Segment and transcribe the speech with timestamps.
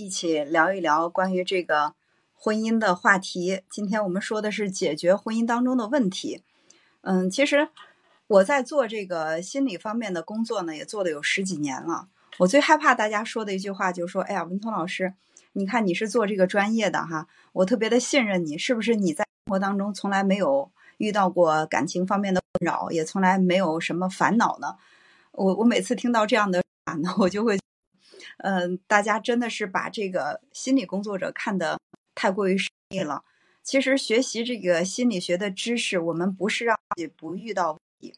[0.00, 1.92] 一起聊一聊关于这个
[2.34, 3.60] 婚姻的话题。
[3.68, 6.42] 今天我们说的是解决婚姻当中的问题。
[7.02, 7.68] 嗯，其实
[8.26, 12.08] 我在做这个心理方面的工作呢，也做了有十几年了。
[12.38, 15.12] 我最害怕大家说的一句话就是说：“哎呀，文通老师，
[15.52, 24.76] 你看你是做这个专业的哈，我特别的信任你，是不是你在生活当中从来没有遇到过感情方面的困扰，也从来没有什么烦恼呢？”
[25.32, 27.60] 我我每次听到这样的话呢，我就会。
[28.42, 31.78] 嗯，大家真的是把这个心理工作者看得
[32.14, 33.22] 太过于神秘了。
[33.62, 38.14] 其实学习这个心理学的知识，我们不是让自己不遇到问题，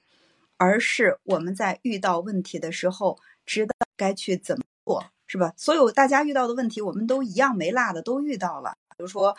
[0.56, 5.52] 而是我们在遇到问题的时候，知道该去怎么做，是吧？
[5.56, 8.72] 所有大家遇到的问题，我们都一样没落的都遇到了。
[8.96, 9.36] 比如说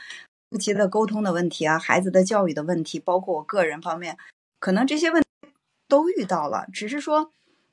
[0.49, 4.17] 夫妻的沟通的问题啊，孩子的教育的问题，包括我个人方面，
[4.59, 5.27] 可能这些问题
[5.87, 6.67] 都遇到了。
[6.73, 7.31] 只是说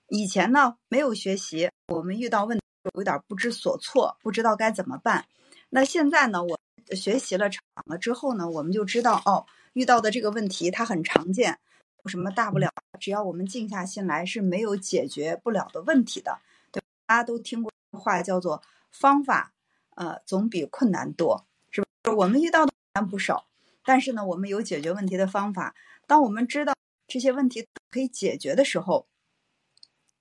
[0.08, 2.59] 以前呢没有学习，我们遇到问。
[2.94, 5.26] 有点不知所措，不知道该怎么办。
[5.68, 6.42] 那现在呢？
[6.42, 6.58] 我
[6.96, 11.58] 学习了、长了之后呢，我们就知道哦，遇到的这个问题它很常见，
[12.02, 12.72] 有什么大不了？
[12.98, 16.40] 只要我们静下心来，是没有解决不了的问题的。
[16.72, 19.52] 对，大家都听过话叫做“方法，
[19.94, 22.12] 呃，总比困难多”，是吧？
[22.12, 23.46] 我们遇到的难不少，
[23.84, 25.74] 但是呢，我们有解决问题的方法。
[26.06, 26.74] 当我们知道
[27.06, 29.06] 这些问题可以解决的时候，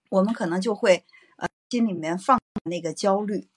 [0.10, 1.04] 我们可能就会
[1.70, 2.38] 心里面放。
[2.66, 3.48] 那个焦虑，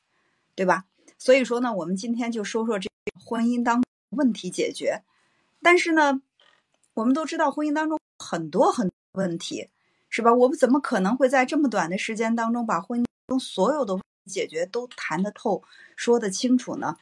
[0.55, 0.85] 对吧？
[1.19, 2.89] 所以说呢，我们今天就说说这
[3.23, 5.03] 婚姻当问题解决。
[5.61, 6.23] 但是呢，
[6.95, 9.69] 我们都知道婚姻当中很多很多问题，
[10.09, 10.33] 是吧？
[10.33, 15.63] 我们怎么可能会在这么短的时间当中把婚姻中所有的问题解决都谈得透、
[15.97, 16.97] 说得清楚呢？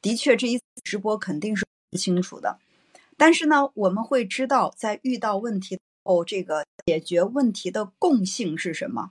[0.00, 2.58] 的确，这一次直播肯定是不清楚的。
[3.16, 9.10] 但是呢，我们会知道，在遇到问题后，这个解决问题的共性是什么？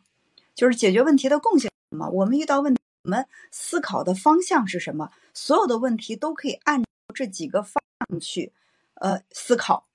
[0.59, 1.71] 就是解决问题的共性。
[1.91, 2.09] 什么？
[2.09, 5.09] 我们遇到问题，我们思考的方向是什么？
[5.33, 6.83] 所有的问题都可以按
[7.15, 8.51] 这几个方向去，
[8.95, 9.87] 呃，思考。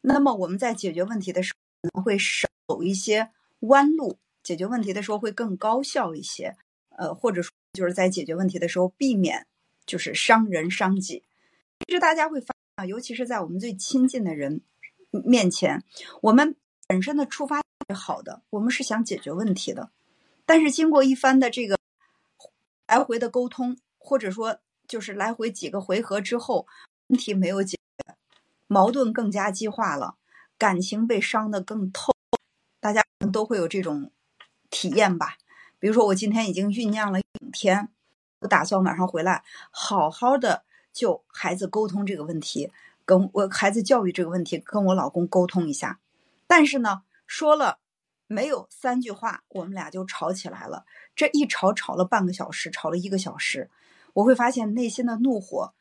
[0.00, 3.28] 那么我们在解决问题的时候，可能会少走一些
[3.60, 6.56] 弯路，解决问题的时候会更高效一些。
[6.96, 9.46] 呃，或者说就是在解决问题的时候，避免
[9.84, 11.22] 就是伤人伤己。
[11.86, 14.62] 其实大家会发现，尤其是在我们最亲近的人
[15.10, 15.84] 面前，
[16.22, 16.56] 我们
[16.88, 19.90] 本身的出发是好的，我们是想解决问题的。
[20.46, 21.76] 但是经过一番的这个
[22.86, 26.68] 来回的沟通，或者说就是来回几个回合之后，
[27.08, 28.14] 问题没有解决，
[28.68, 30.14] 矛盾更加激化了，
[30.56, 32.14] 感情被伤得更透。
[32.78, 33.02] 大家
[33.32, 34.12] 都会有这种
[34.70, 35.36] 体验吧？
[35.80, 37.88] 比如说，我今天已经酝酿了一天，
[38.38, 39.42] 我打算晚上回来
[39.72, 42.70] 好好的就孩子沟通这个问题，
[43.04, 45.98] 跟我孩子教育这个问题，跟我老公沟通一下。
[46.46, 47.80] 但是呢，说了。
[48.26, 50.84] 没有三句话，我们俩就吵起来了。
[51.14, 53.70] 这一吵吵了半个小时，吵了一个小时。
[54.14, 55.74] 我会发现内心的怒火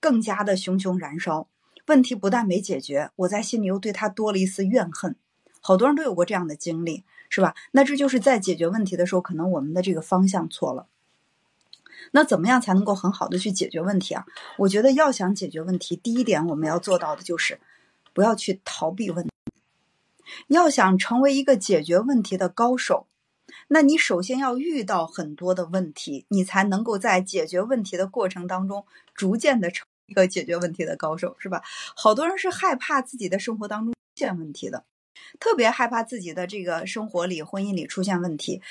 [0.00, 1.48] 更加的熊熊燃烧。
[1.86, 5.16] 问题不但没解决，我在心里又对他多了一丝怨恨。
[5.60, 7.54] 好多人都有过这样的经历，是吧？
[7.72, 10.88] 那这就是在解决问题的时候，可能我们的这个方向错了。
[12.12, 14.26] 那怎么样才能够很好的去解决问题啊？
[14.58, 17.60] 我觉得要想解决问题，第一点我们要做到的就是
[18.12, 19.30] 不要去逃避问题。
[20.48, 23.06] 要想成为一个解决问题的高手，
[23.68, 31.62] 那你首先要遇到很多的问题，你才能够在解决问题的过程当中，逐渐的成一个解决问题的高手，是吧？
[31.96, 34.84] 好多人是害怕自己的生活当中出现问题的，
[35.40, 38.62] 特别害怕自己的这个生活里、婚姻里出现问题，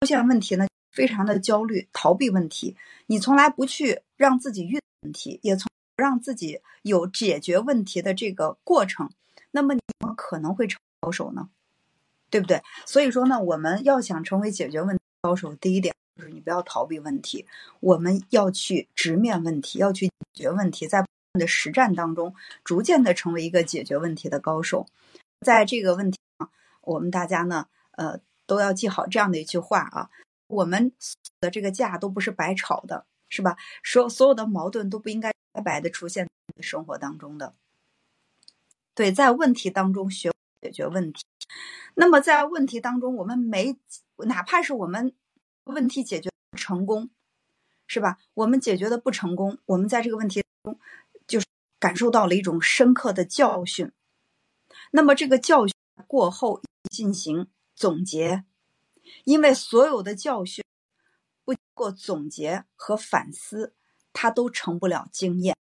[0.00, 2.76] 出现问题呢，非常的焦虑，逃避问题。
[3.06, 9.10] 你从来不去让自己遇问题，也从不让自己有解决问题的这个过程，
[9.50, 10.78] 那么你们可能会成。
[11.02, 11.50] 高手呢，
[12.30, 12.62] 对不对？
[12.86, 17.44] 所以说呢，我们要想成为解决问题高手，第一点就是你不要逃避问题，
[17.80, 24.86] 我们要去直面问题，要去解决问题，在的实战当中，逐渐的成为一个解决问题的高手。
[25.40, 26.50] 在这个问题上，
[26.82, 30.10] 我们大家呢，呃，都要记好这样的一句话啊：
[30.46, 30.92] 我们
[31.40, 33.56] 的这个架都不是白吵的，是吧？
[33.82, 37.54] 所所有的矛盾都不应该白白的出现在生活当中的。
[38.94, 40.31] 对，在问题当中学。
[40.62, 41.24] 解决问题，
[41.96, 43.76] 那么在问题当中，我们没
[44.18, 45.12] 哪怕是我们
[45.64, 47.10] 问题解决成功，
[47.88, 48.18] 是吧？
[48.34, 50.78] 我们解决的不成功，我们在这个问题中
[51.26, 51.46] 就是
[51.80, 53.90] 感受到了一种深刻的教训。
[54.92, 55.74] 那么这个教训
[56.06, 56.62] 过后
[56.92, 58.44] 进行总结，
[59.24, 60.64] 因为所有的教训
[61.44, 63.74] 不经过总结和反思，
[64.12, 65.56] 它都成不了经验。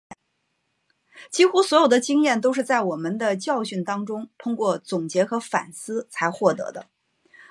[1.28, 6.86] 几乎所有的经验都是在我们的教训当中，通过总结和反思才获得的。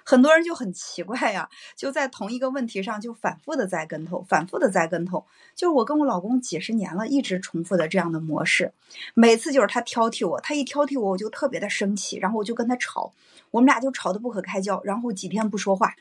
[0.05, 5.23] 很多人就很奇怪呀，就在同一个问题上就反复的栽跟头，反复的栽跟头。
[5.55, 8.73] 就是我跟我老公几十年了，一直重复的这样的模式，
[9.13, 13.13] 每次就是他挑剔我，他一挑剔我，我就特别的生气，然后我就跟他吵，
[13.51, 15.93] 我们俩就吵得不可开交，然后几天不说话，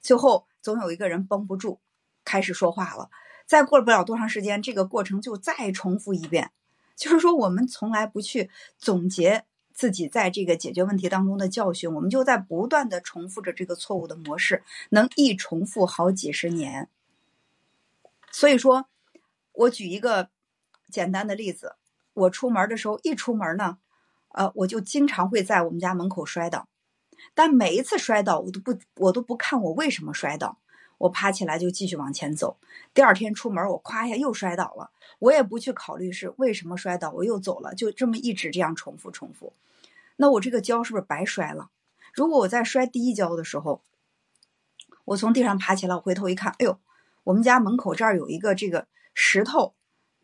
[0.00, 1.80] 最后总有一个人绷不住，
[2.24, 3.10] 开始说话了。
[3.44, 6.50] 再过不了多长时间，这个过程就再重复一遍。
[7.00, 9.46] 就是说，我们从来不去总结。
[9.72, 16.90] 自己在这个解决问题当中的教训，我们就在不断的重复着这个错误的模式，能一重复好几十年。
[18.30, 18.90] 所以说，
[19.52, 20.28] 我举一个
[20.90, 21.76] 简单的例子，
[22.12, 23.78] 我出门的时候一出门呢，
[24.32, 26.68] 呃，我就经常会在我们家门口摔倒，
[27.34, 30.58] 但每一次摔倒，我都不我都不看我为什么摔倒，
[31.00, 32.58] 我爬起来就继续往前走。
[32.92, 39.54] 第二天出门，我咵一下又摔倒了，我也不去考虑是为什么摔倒，我又走了，就这么一直这样重复重复。
[40.16, 41.70] 那我这个跤是不是白摔了？
[42.12, 43.82] 如果我在摔第一跤的时候，
[45.06, 46.78] 我从地上爬起来，我回头一看，哎呦，
[47.24, 49.74] 我们家门口这儿有一个这个石头，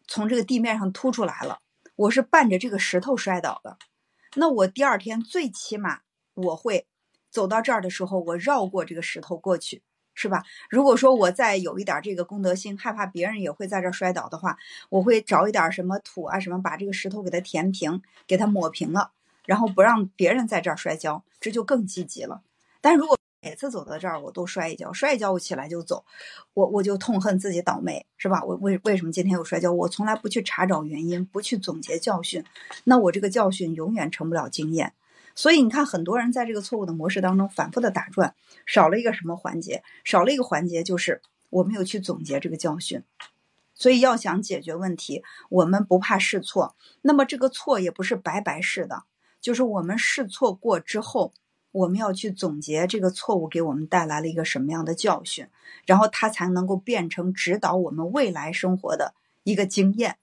[0.07, 1.61] 从这个地面上凸出来了，
[1.97, 3.79] 我是伴着这个石头摔倒的。
[4.35, 6.01] 那我第二天最起码
[6.35, 6.87] 我会
[7.31, 9.83] 走到这儿的时候，我绕过这个石头过去，
[10.17, 10.43] 是吧？
[10.69, 14.59] 如果说我再有一点这个功德心，害怕别人也会在这摔倒的话，
[14.89, 19.13] 我会找一点什么土啊什么，把这个石头给它填平，给它抹平了。
[19.45, 22.43] 然后不让别人在这儿摔跤，这就更积极了。
[22.81, 26.05] 但如果每次走到这儿我都摔一跤，摔一跤我起来就走，
[26.55, 28.43] 我我就痛恨自己倒霉，是吧？
[28.43, 29.71] 我为为什么今天又摔跤？
[29.71, 32.43] 我从来不去查找原因，不去总结教训，
[32.85, 34.95] 那我这个教训永远成不了经验。
[35.37, 38.35] 所以你看，很多人在这个错误的模式当中反复的打转，
[38.67, 39.85] 少了一个什么环节？
[40.03, 43.05] 少了一个环节就是我没有去总结这个教训。
[43.75, 49.05] 所以要想解决问题，我们不怕试错，那么这个错也不是白白试的。
[49.43, 51.35] 就是我们试错过之后，
[51.71, 55.47] 我们要去总结这个错误给我们带来了一个什么样的教训，
[55.85, 59.13] 然后它才能够变成指导我们未来生活的
[59.45, 60.17] 一个经验，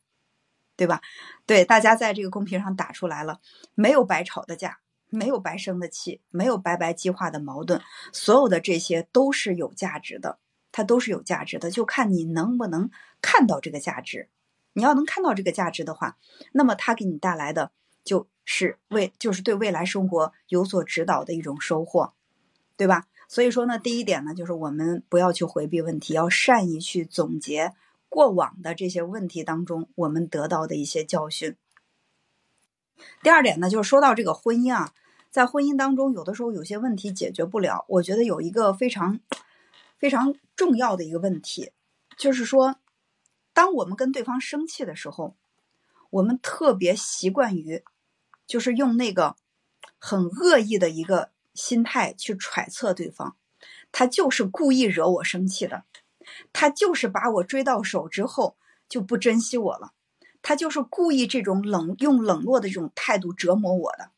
[0.75, 1.03] 对吧？
[1.45, 3.39] 对，大家在这个公屏上打出来了，
[3.75, 4.79] 没有白吵的架，
[5.15, 7.81] 没有白生的气，没有白白激化的矛盾，
[8.11, 10.39] 所有的这些都是有价值的，
[10.71, 12.89] 它都是有价值的，就看你能不能
[13.21, 14.29] 看到这个价值。
[14.73, 16.17] 你要能看到这个价值的话，
[16.51, 17.71] 那么它给你带来的。
[18.05, 22.11] 就是为就是对未来生活有所指导的一种收获，
[22.75, 23.07] 对吧？
[23.29, 27.71] 所以说呢，第一点呢，就是我们不要去回避问题，要善于去总结
[28.09, 31.55] 过往的这些问题当中我们得到的一些教训。
[33.21, 34.91] 第二点呢，就是说到这个婚姻啊，
[35.33, 39.19] 在婚姻当中，有的时候有些问题解决不了，我觉得有一个非常
[39.97, 41.71] 非常重要的一个问题，
[42.15, 42.75] 就是说，
[43.51, 45.35] 当我们跟对方生气的时候，
[46.11, 47.83] 我们特别习惯于。
[48.45, 49.37] 就是用那个
[49.97, 53.37] 很恶意的一个心态去揣测对方，
[53.89, 55.85] 他就是故意惹我生气的，
[56.51, 58.57] 他就是把我追到手之后
[58.89, 59.93] 就不珍惜我了，
[60.41, 64.11] 他就是故意这种冷用冷落的这种态度折磨我的，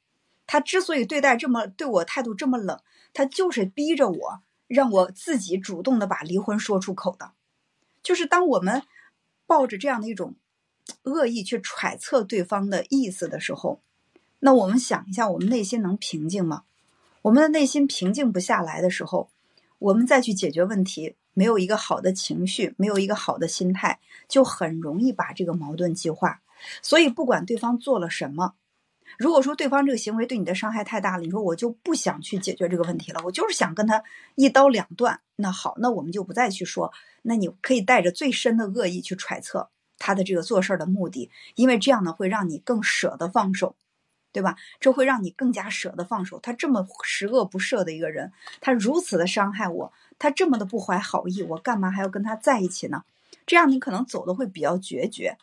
[0.47, 2.79] 他之所以对待这么对我态度这么冷，
[3.13, 7.31] 他就是逼着我让我自己主动的把离婚说出口的，
[8.03, 8.83] 就是当我们
[9.45, 10.35] 抱着这样的一种
[11.03, 13.81] 恶意去揣测对方的意思的时候。
[14.39, 16.65] 那我们想一下，我们内心能平静吗？
[17.23, 19.29] 我们的内心平静不下来的时候，
[19.79, 26.41] 我们再去解决问题，没有一个好的情绪，没有一个好的心态，就很容易把这个矛盾激化。
[26.83, 28.53] 所以，不管对方做了什么，
[29.17, 34.03] 如果说对方这个行为对你的伤害太大了，你说我就不想去解决这个问题了，我就是想跟他
[34.35, 35.21] 一刀两断。
[35.35, 36.91] 那好，那我们就不再去说。
[37.23, 43.75] 那你可以带着最深的恶意去揣测他的这个做事的目的，因为这样呢，会让你更舍得放手。
[44.31, 44.57] 对吧？
[44.81, 46.41] 这会让你更加舍得放手。
[46.41, 53.05] 他这么十恶不赦的一个人，他如此的伤害我，他这么的不怀好意，我干嘛还要跟他在一起呢？
[53.45, 55.37] 这样你可能走的会比较决绝。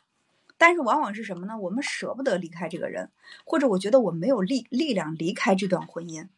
[0.63, 1.59] 但是往往是什么呢？
[1.59, 3.11] 我们舍不得离开这个人，
[3.45, 6.29] 或者我觉得我没有力力量离开这段婚姻。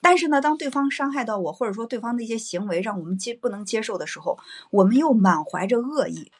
[0.00, 4.38] 但是呢，当对方伤害到我，或者说对方的一些行为让我们接不能接受的时候，
[4.70, 6.30] 我们又满怀着恶意，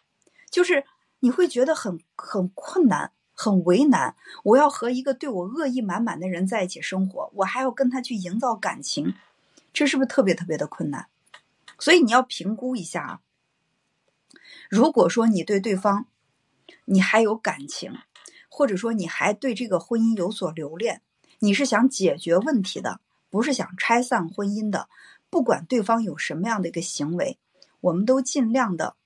[0.52, 0.84] 就是
[1.18, 3.10] 你会觉得很很困难。
[3.34, 9.14] 很为难，我要和一个对我恶意满满的人在一起生活，我还要跟他去营造感情，
[9.72, 11.08] 这是不是特别特别的困难？
[11.76, 13.20] 所以你要评估一下啊。
[14.70, 16.06] 如果说你对对方，
[16.84, 17.92] 你还有感情，
[18.48, 21.02] 或者说你还对这个婚姻有所留恋，
[21.38, 23.00] 你是想解决问题的，
[23.30, 24.88] 不是想拆散婚姻的。
[25.30, 27.38] 不管对方有什么样的一个行为，
[27.80, 28.96] 我们都尽量的，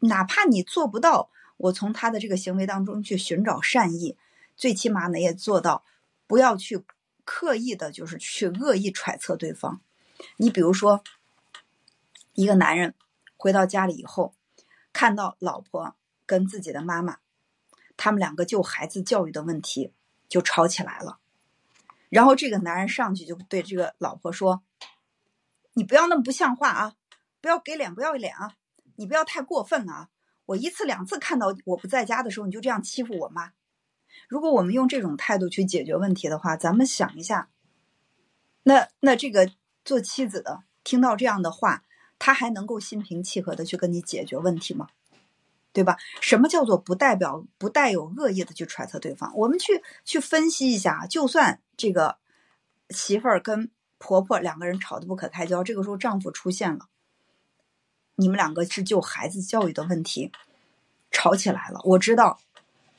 [0.00, 1.30] 哪怕你做不到。
[1.56, 4.16] 我从他的这个行为当中去寻找善意，
[4.56, 5.84] 最起码呢也做到
[6.26, 6.82] 不要去
[7.24, 9.82] 刻意的，就是去恶意揣测对方。
[10.38, 11.02] 你比如说，
[12.32, 12.94] 一个男人
[13.36, 14.32] 回到家里以后，
[14.92, 15.94] 看到老婆
[16.30, 17.18] 跟自己的妈妈，
[17.96, 19.92] 他们两个就孩子教育的问题
[20.28, 21.18] 就吵起来了。
[22.08, 24.62] 然后这个男人上去就对这个老婆说
[25.74, 26.94] ：“你不要那么不像话啊，
[27.40, 28.54] 不要给脸不要脸啊，
[28.94, 30.08] 你不要太过分了啊！
[30.46, 33.50] 我一次两次看到我不在家的时候，你就这样欺负我妈。
[34.28, 37.50] 如果我们用这种态度去解决问题的话，咱们想一下，
[38.62, 39.50] 那那这个
[39.84, 41.82] 做妻子的听到这样的话，
[42.20, 44.90] 他还能够心平气和的去跟你解决问题吗？
[45.72, 45.96] 对吧？
[46.20, 49.32] 什么叫做不代表不带有恶意的去揣测对方？
[49.36, 51.60] 我们去去分析一下，就算。
[51.76, 52.18] 这个
[52.90, 56.88] 媳妇儿跟婆婆两个人吵得不可开交，这个时候丈夫出现了，
[58.16, 60.30] 你们两个是就孩子教育的问题
[61.10, 61.80] 吵起来了。
[61.84, 62.38] 我知道，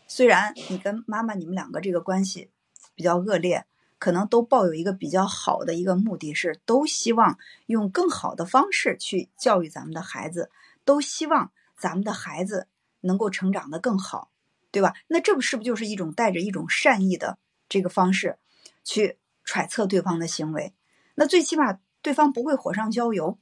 [0.07, 2.49] 虽然你跟妈妈你们两个这个关系
[2.95, 3.67] 比较恶劣，
[3.99, 7.37] 可能都抱有一个比较好的一个目的是，都希望
[7.67, 10.49] 用更好的方式去教育咱们的孩子，
[10.83, 11.51] 都希望
[11.81, 12.67] 咱们的孩子
[13.01, 14.31] 能够成长的更好，
[14.71, 14.93] 对吧？
[15.07, 18.37] 那这不是不是就是一种带着一种善意的这个方式？
[18.83, 20.73] 去揣测对方的行为，
[21.15, 23.37] 那最起码对方不会火上浇油，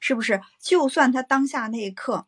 [0.00, 0.40] 是不是？
[0.60, 2.26] 就算他当下那一刻，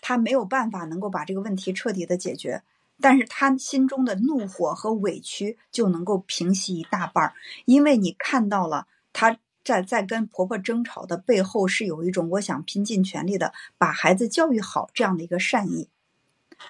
[0.00, 2.62] 他没有办法能够把这个问题彻底的解决，
[3.00, 7.34] 但是他心中的怒火和委屈就能够平息一大半儿，
[7.64, 15.88] 因为你看到了他在在跟婆婆争吵的背后是有一种我想拼尽全力的把孩子教育好这样的一个善意。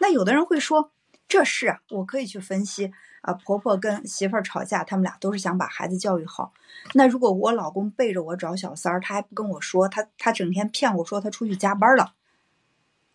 [0.00, 0.91] 那有的人会说，
[1.29, 2.95] 这是我可以去分析。
[3.21, 6.53] 啊，婆婆跟媳妇儿吵架，他们俩都是想把孩子教育好。
[6.95, 12.15] 那如果我老公背着我找小三儿，他还不跟我说，他他整天骗我说他出去加班了，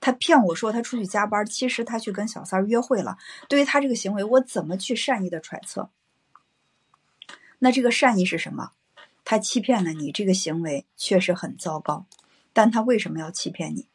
[0.02, 3.18] 他骗我说他出去加班，其实他去跟小三儿约会了。
[3.48, 5.90] 对于他这个行为，我怎么去善意的揣测？
[7.60, 8.72] 那这个善意是什么？
[9.24, 12.06] 他欺骗了你，这个行为确实很糟糕。
[12.54, 13.88] 但他为什么要欺骗你？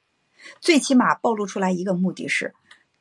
[0.60, 2.54] 最起码暴露出来一个目的是。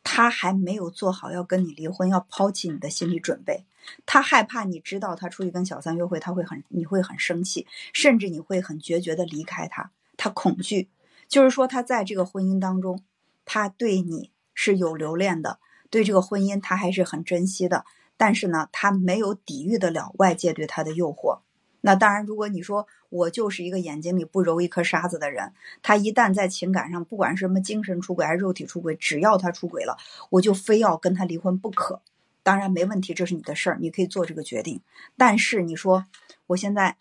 [0.07, 3.65] 他还没有做好要跟你离婚、要抛弃你的心理准备，
[4.05, 9.89] 他害怕你知道他出去跟小三约会，他会很你会很生气，甚至你会很决绝的离开他。
[10.15, 10.89] 他恐惧，
[11.27, 13.01] 就是说他在这个婚姻当中，
[13.45, 15.57] 他对你是有留恋的，
[15.89, 17.83] 对这个婚姻他还是很珍惜的，
[18.15, 21.39] 但是呢，他没有抵御得了外界对他的诱惑。
[21.85, 29.95] 那当然，如果你说我就是一个眼睛里不揉一颗沙子的人，他一旦在情感上，不管是什么精神出轨还是肉体出轨，只要他出轨了，
[30.31, 32.01] 我就非要跟他离婚不可。
[32.41, 34.81] 当然没问题，这是你的事儿，你可以做这个决定。
[35.15, 36.07] 但是你说
[36.47, 36.97] 我现在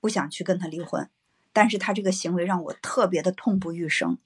[0.00, 1.08] 不想去跟他离婚，
[1.52, 4.18] 但是他这个行为让我特别的痛不欲生。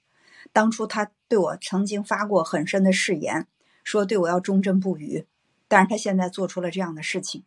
[0.51, 3.45] 当初他对我曾经发过很深的誓言，
[3.83, 5.27] 说对我要忠贞不渝，
[5.67, 7.43] 但是他现在做出了这样的事情。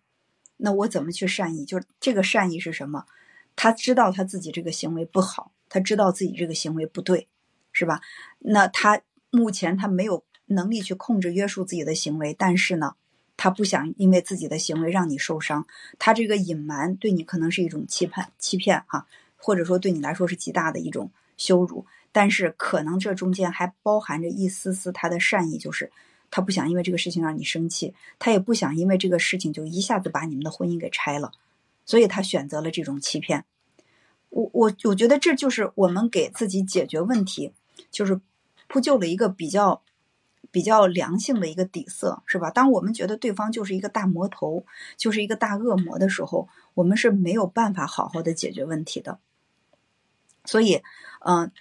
[0.65, 1.65] 那我怎么去善意？
[1.65, 3.05] 就是这个善意是什么？
[3.57, 7.27] 他知道他自己这个行为不好，他知道自己这个行为不对，
[7.73, 8.01] 是吧？
[8.39, 9.01] 那他
[9.31, 12.95] 目前他没有能力去控制约束自己的行为，但是呢，
[13.37, 15.67] 他不想因为自己的行为让你受伤。
[15.99, 21.85] 他这个隐瞒对你可能是一种欺骗，欺骗哈，或者说对你来说是极大的一种羞辱。
[22.13, 25.91] 但是可能这中间还包含着一丝丝他的善意，就是。
[26.35, 31.31] 他不想因为这个事情让你生气，他也不想因为这个事情就一下子把你们的婚姻给拆了，
[31.85, 33.45] 所以他选择了这种欺骗。
[34.31, 37.53] 我我我觉得这就是我们给自己解决问题，
[37.91, 38.19] 就是
[38.67, 39.83] 铺就了一个比较
[40.51, 42.51] 比较良性的一个底色，是吧？
[42.51, 44.65] 当我们觉得对方就是一个大魔头，
[44.97, 49.19] 就是一个大恶魔的时候，我们是没有办法好好的解决问题的。
[50.47, 50.81] 所以，
[51.27, 51.53] 嗯，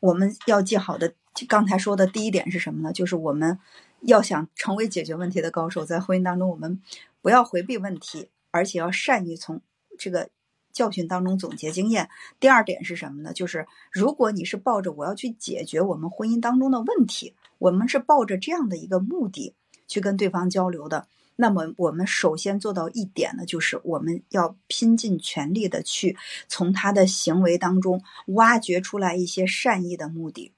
[0.00, 1.14] 我们要记好的，
[1.46, 2.92] 刚才说的第一点是什么呢？
[2.92, 3.60] 就是我们。
[4.06, 6.80] 要想成为解决问题的高手，在婚姻当中，我们
[7.20, 9.60] 不要回避问题，而且要善于从
[9.98, 10.30] 这个
[10.72, 12.08] 教训当中总结经验。
[12.38, 13.32] 第二点是什么呢？
[13.32, 19.54] 就是如果你是抱着我要去解决我们婚姻当中的问题，我们是抱着这样的一个目的
[19.88, 30.52] 去跟对方交流的，那么我们首先做到一点呢，就是我们要拼尽全力的去从他的行为当中挖掘出来一些善意的目的。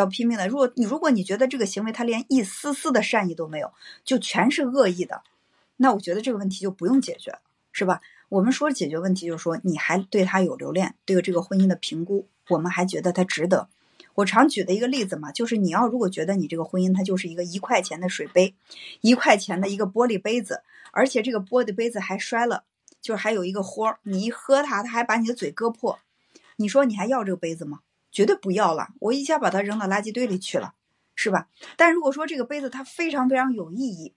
[0.00, 0.48] 要拼命的。
[0.48, 3.72] 如果你如果你觉得这个行为他连一丝丝的善意都没有，
[4.04, 5.22] 就全是恶意的，
[5.76, 7.38] 那我觉得这个问题就不用解决，
[7.70, 8.00] 是吧？
[8.28, 13.68] 我们说解决问题，就是说你还对他有留恋，对这个婚姻的评估，我们还觉得他值得。
[14.14, 18.54] 我常举的一个例子嘛，就是你要如果觉得你这个婚姻它就是一个一块钱的水杯，
[19.00, 22.64] 一块钱的一个玻璃杯子，而且这个玻璃杯子还摔了，
[23.00, 25.98] 就是还有一个豁儿，你一喝它，它还把你的嘴割破，
[26.56, 27.80] 你说你还要这个杯子吗？
[28.10, 30.74] 绝对不要了，我一下把它扔到垃圾堆里去了，
[31.14, 31.48] 是吧？
[31.76, 34.14] 但如果说这个杯子它非常非常有意义，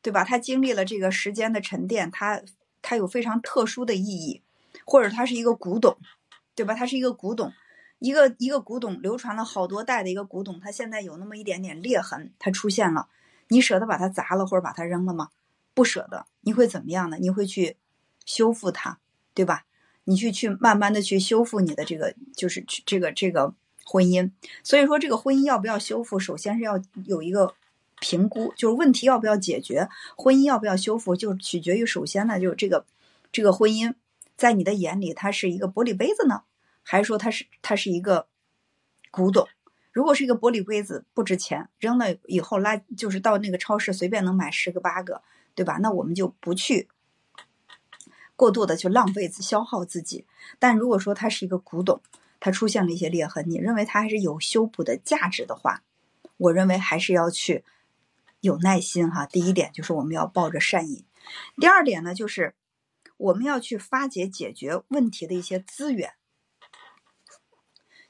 [0.00, 0.24] 对吧？
[0.24, 2.42] 它经历了这个时间的沉淀，它
[2.80, 4.42] 它有非常特殊的意义，
[4.86, 5.98] 或者它是一个古董，
[6.54, 6.74] 对吧？
[6.74, 7.52] 它是一个古董，
[7.98, 13.08] 一个一个古董流传了好多代的一个古董，它现在有那么一点点裂痕，它出现了，
[13.48, 15.30] 你舍得把它砸了或者把它扔了吗？
[15.74, 17.18] 不舍得，你会怎么样呢？
[17.20, 17.76] 你会去
[18.24, 18.98] 修复它，
[19.34, 19.64] 对吧？
[20.08, 23.52] 你去去慢慢的去修复你的这个，就是这个这个
[23.84, 24.30] 婚姻。
[24.64, 27.54] 所以说，这个婚姻要不要修复，首先是要有一个
[28.00, 32.86] 评估，就是问题要不要解决，婚姻要不要修复，就取决于首先呢，就是这个
[33.30, 33.92] 这个婚姻
[34.34, 36.42] 在你的眼里，它是一个玻璃杯子呢，
[36.82, 38.26] 还是说它是它是一个
[39.10, 39.46] 古董？
[39.92, 45.20] 如果是一个玻璃杯子，不值钱，扔了以后拉就是到那个超市随便能买十个八个。
[45.54, 45.76] 对吧？
[45.82, 46.88] 那我们就不去
[48.38, 50.24] 过度的去浪费、消耗自己。
[50.60, 52.00] 但如果说它是一个古董，
[52.38, 55.82] 它出现了一些裂痕，你认为它还是有修补的价值的话，
[56.36, 57.64] 我认为还是要去
[58.40, 59.26] 有耐心哈。
[59.26, 61.04] 第一点就是我们要抱着善意，
[61.56, 62.54] 第二点呢就是
[63.16, 66.12] 我们要去发掘解决问题的一些资源。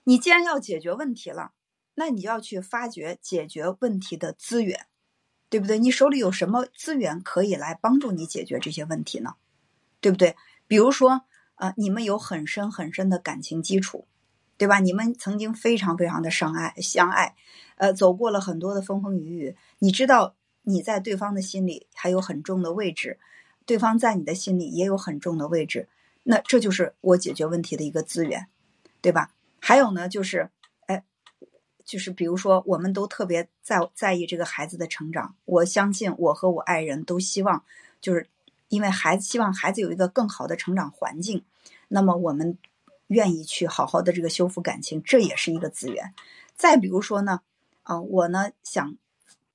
[0.05, 1.53] 你既然要解决问题了，
[1.95, 4.87] 那你要去发掘解决问题的资源。
[5.51, 5.79] 对不对？
[5.79, 9.37] 你手里有什么资源可以来帮助你解决这些问题呢？
[10.09, 10.35] 对不对？
[10.67, 11.21] 比如说，
[11.57, 14.07] 呃，你们有很深很深的感情基础，
[14.57, 14.79] 对吧？
[14.79, 17.37] 你们曾经非常非常的相爱相爱，
[17.77, 19.57] 呃，走过了很多的风风雨雨。
[19.81, 23.19] 你知道你在对方的心里还有很重的位置，
[23.67, 25.91] 对方在你的心里也有很重的位置。
[26.23, 28.47] 那这就是我解决问题的一个资源，
[29.03, 29.33] 对吧？
[29.61, 30.49] 还有呢，就是。
[30.87, 31.05] 哎
[31.85, 35.35] 就是比如说，我们都特别在在意这个孩子的成长。
[35.45, 37.63] 我相信我和我爱人都希望，
[38.03, 38.27] 就是
[38.69, 41.45] 因为孩子希望孩子有一个更好的成长环境，
[41.89, 42.59] 那么我们
[43.07, 46.13] 愿意去好好的这个修复感情，这也是一个资源。
[46.57, 47.41] 再比如说呢，
[47.83, 48.97] 啊，我呢想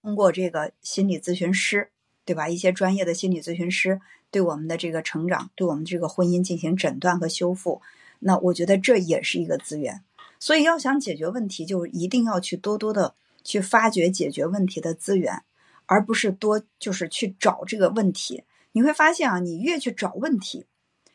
[0.02, 1.92] 通过这个心理咨询师，
[2.26, 2.50] 对吧？
[2.50, 4.02] 一些专业的心理咨询师
[4.32, 7.82] 对我们的这个成长，对我们这个婚姻进行诊断和修复，
[8.20, 10.04] 那我觉得这也是一个资源。
[10.40, 15.44] 所以要想解决问题，就一定要去多多的去发掘解决问题的资源，
[15.86, 18.44] 而不是多就是去找这个问题。
[18.74, 20.66] 你会发现啊，你越去找问题，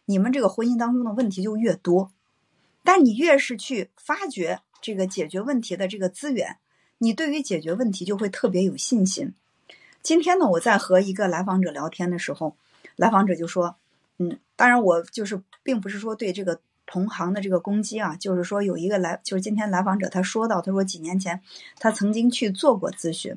[0.06, 2.10] 你们这个婚姻当中的问题就越多。
[2.82, 6.56] 但你越是去发掘这个解决问题的这个资源，
[6.96, 9.34] 你对于解决问题就会特别有信心。
[10.02, 12.56] 今天呢，我在和一个来访者聊天的时候，
[12.96, 13.76] 来访者就说
[14.16, 21.38] ：“嗯，当然我就是并不是说对这个。”同行的这个攻击啊，就是说有一个来，就是今天来访者他说到，他说几年前
[21.76, 23.36] 他曾经去做过咨询，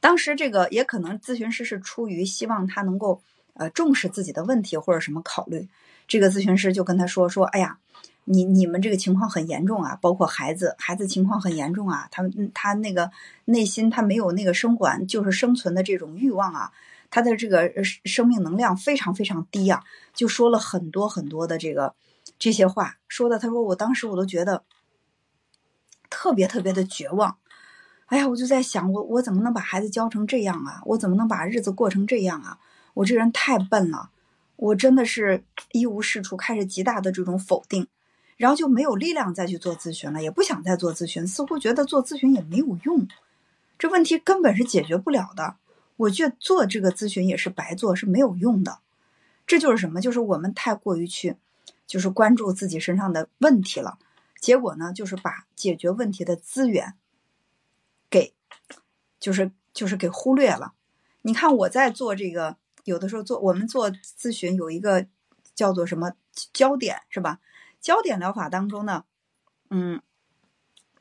[0.00, 3.20] 当时这个也可能咨询师是出于希望他能够
[3.54, 5.68] 呃重视自己的问题或者什么考虑，
[6.06, 7.78] 这个咨询师就跟他说说，哎呀，
[8.24, 12.22] 你你们这个情况很严重啊，包括孩子，孩子情况很严重啊，他
[12.54, 13.10] 他那个
[13.44, 16.72] 内心他没有那个生还就是生存的这种欲望啊。
[17.10, 17.72] 他的这个
[18.04, 19.82] 生命能量非常非常低啊，
[20.12, 21.94] 就说了很多很多的这个
[22.38, 24.62] 这些话，说的他说我当时我都觉得
[26.10, 27.38] 特别特别的绝望，
[28.08, 30.82] 哎呀，我就在想我我怎么能把孩子教成这样啊？
[30.84, 32.58] 我怎么能把日子过成这样啊？
[32.94, 34.10] 我这人太笨了，
[34.56, 37.86] 我真的是一无是处，开始极大的这种否定，
[38.36, 43.06] 然后就没有力量再去做咨询了，也不想再做咨询，似乎觉得做咨询也没有用，
[43.78, 45.56] 这问题根本是解决不了的。
[45.96, 48.78] 我觉得做这个咨询也是白做，是没有用的。
[49.46, 50.00] 这就是什么？
[50.00, 51.36] 就是我们太过于去，
[51.86, 53.98] 就是关注自己身上的问题了。
[54.40, 56.94] 结果呢，就是把解决问题的资源，
[59.20, 60.74] 就是就是给忽略了。
[61.22, 65.06] 你看我在做这个，有的时候做我们做咨询有一个
[65.54, 66.12] 叫做什么
[66.52, 67.40] 焦点是吧？
[67.80, 69.04] 焦点疗法当中呢，
[69.70, 70.00] 嗯，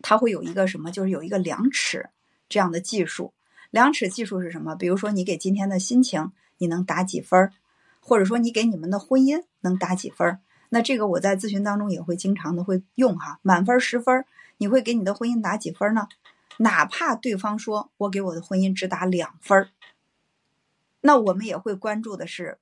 [0.02, 0.92] 它会有一个什么？
[0.92, 2.10] 就是有一个量尺
[2.48, 3.34] 这样的技术。
[3.70, 4.76] 量尺技术是什么？
[4.76, 7.54] 比如说，你给今天的心情，你能打几分儿？
[8.00, 10.40] 或者说，你给你们的婚姻能打几分儿？
[10.70, 13.40] 那这个我在咨询当中也会经常的会用哈。
[13.42, 14.26] 满分十分，
[14.58, 16.08] 你会给你的婚姻打几分呢？
[16.58, 19.70] 哪怕对方说我给我的婚姻只打两分儿，
[21.02, 22.60] 那我们也会关注的是，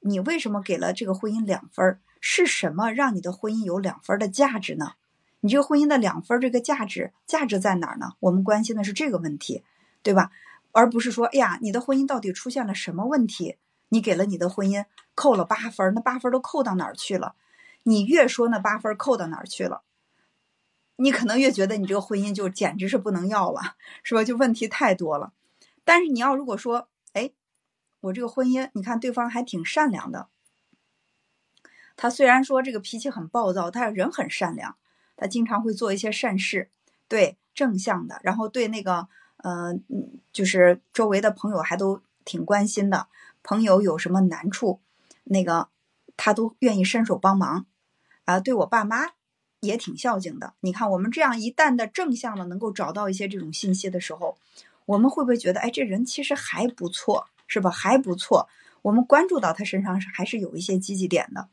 [0.00, 2.00] 你为什么给了这个婚姻两分儿？
[2.20, 4.92] 是什么让你的婚姻有两分的价值呢？
[5.40, 8.14] 你这个婚姻的两分这个价值价值在哪儿呢？
[8.20, 9.62] 我们关心的是这个问题。
[10.02, 10.30] 对吧？
[10.70, 13.56] 而不是说，哎呀，你的婚姻到底出现了什么问题？
[13.88, 14.84] 你给了你的婚姻
[15.16, 17.34] 扣了八分，那八分都扣到哪儿去了？
[17.82, 19.82] 你越说那八分扣到哪儿去了，
[20.96, 24.24] 你可能越觉得你这个婚姻就简直是不能要了，是吧？
[24.24, 25.32] 就问题太多了。
[25.84, 27.30] 但是你要如果说，哎，
[28.00, 30.28] 我这个婚姻，你看对方还挺善良的，
[31.96, 34.76] 他虽然说这个脾气很暴躁，但是人很善良，
[35.16, 36.70] 他经常会做一些善事，
[37.08, 39.08] 对正向的，然后对那个。
[39.40, 43.06] 嗯嗯，就是周围的朋友还都挺关心的。
[43.44, 44.80] 朋友有什么难处，
[45.24, 45.68] 那个
[46.16, 47.66] 他都愿意伸手帮忙，
[48.24, 49.10] 啊，对我爸妈
[49.66, 50.54] 也挺孝敬的。
[50.60, 54.38] 你看，我们这样一旦的正向的能够找到一些这种信息的时候，
[54.86, 57.70] 我们会不会觉得，哎，这人其实还不错，是吧？
[57.70, 58.48] 还不错。
[58.82, 61.48] 我们关注到他身上是还是有一些积极点的。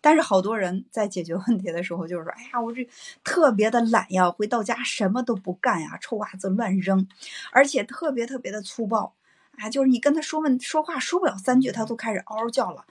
[0.00, 2.88] 但是好多人在解决问题的时候，就是说，哎呀，我这
[3.24, 7.08] 特别的懒呀，回到家什么都不干呀，臭袜子乱扔，
[7.50, 9.12] 而且特别特别的粗暴，
[9.58, 12.84] 啊，就是你跟他说问说话说不了三句，他都开始嗷嗷叫了，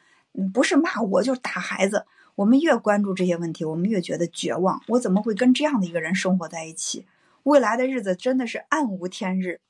[0.53, 2.05] 不是骂我就是打孩子。
[2.35, 4.81] 我们越关注这些问题，我们越觉得绝望。
[4.87, 7.05] 我怎么会跟这样的一个人生活在一起？
[7.43, 9.61] 未来的日子真的是暗无天日。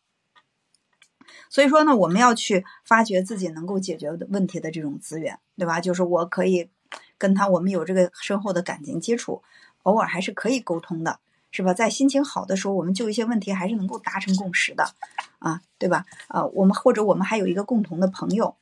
[1.50, 5.80] 所以说呢，我们要去发掘自己能够解决问题的这种资源，对吧？
[5.80, 6.70] 就是我可以。
[7.20, 9.42] 跟他，我们有这个深厚的感情基础，
[9.82, 11.74] 偶尔还是可以沟通的，是吧？
[11.74, 14.88] 在心情好的时候，我们就一些问题还是能够达成共识的，
[15.40, 16.06] 啊，对吧？
[16.28, 18.56] 啊，我们或者我们还有一个共同的朋友，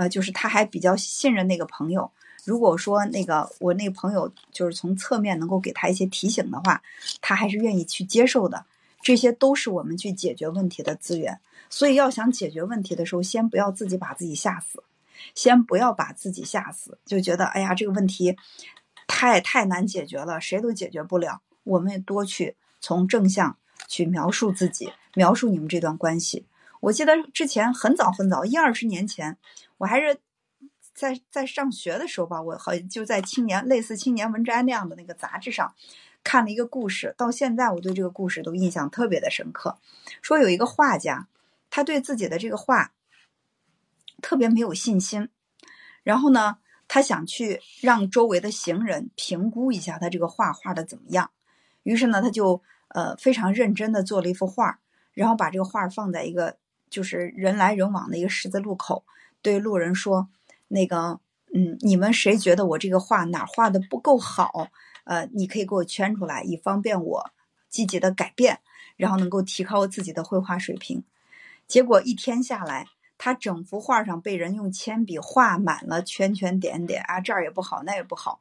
[0.00, 2.10] 呃，就是他还比较信任那个朋友。
[2.46, 6.80] 如果说那个我那个朋友就是从侧面能够给他一些提醒的话，
[7.20, 8.64] 他还是愿意去接受的。
[9.02, 11.38] 这些都是我们去解决问题的资源。
[11.68, 14.82] 所以要想解决问题的时候，先不要自己把自己吓死。
[15.34, 18.34] 先不要把自己吓死，就觉得哎呀，这个问题
[19.06, 21.42] 太太难解决了，谁都解决不了。
[21.64, 26.46] 我们多去从正向去描述自己，描述你们这段关系。
[26.80, 29.36] 我记得之前很早很早，一二十年前，
[29.78, 30.18] 我还是
[30.92, 35.74] 在在上学的时候吧，我好像就在青年类似青年文摘那样的那个杂志上
[36.24, 39.78] 看了一个故事，到现在我对这个故事都印象特别的深刻。
[40.20, 41.28] 说有一个画家，
[41.70, 42.92] 他对自己的这个画。
[44.22, 45.30] 特别没有信心，
[46.02, 51.30] 然后呢，他想去让周围的行人评估一下他这个画画的怎么样。
[51.84, 54.78] 于是呢，他就呃非常认真的做了一幅画，
[55.14, 56.58] 然后把这个画放在一个
[56.90, 59.04] 就是人来人往的一个十字路口，
[59.40, 60.28] 对路人说
[60.68, 61.20] ：“那个，
[61.54, 64.68] 嗯，你们谁觉得我这个画哪画的不够好？
[65.04, 67.30] 呃，你可以给我圈出来，以方便我
[67.68, 68.60] 积极的改变，
[68.96, 71.02] 然后能够提高自己的绘画水平。”
[71.66, 72.88] 结果一天下来。
[73.22, 78.40] 他整幅画上被人用铅笔画满了圈圈点点啊，这儿也不好，那也不好，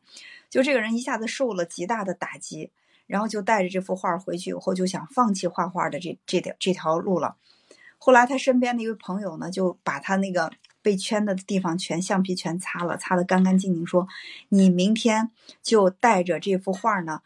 [0.50, 2.72] 就这个人一下子受了极大的打击，
[3.06, 7.36] 然后就带着这幅画回去以后就想放弃画画的这这条这条路了。
[8.02, 14.08] 后来他身边的一位朋友呢，就把他那个被圈的地方全橡皮全擦了，擦得干干净净，说
[14.50, 15.30] ：“你明天
[15.62, 17.22] 就带着这幅画呢，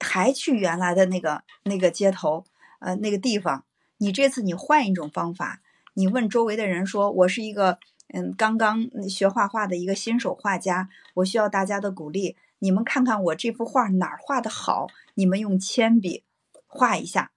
[0.00, 2.44] 还去原来的那个那个街头，
[2.80, 3.64] 呃，那个地方，
[3.98, 5.62] 你这次你换一种方法。”
[5.94, 7.78] 你问周围的人说：“我是一个
[8.12, 12.36] 嗯，刚刚学画画的一个新手画家，我需要大家的鼓励。
[12.58, 16.24] 你们看看我这幅画哪儿画的好，你们用铅笔
[16.66, 17.30] 画一下。”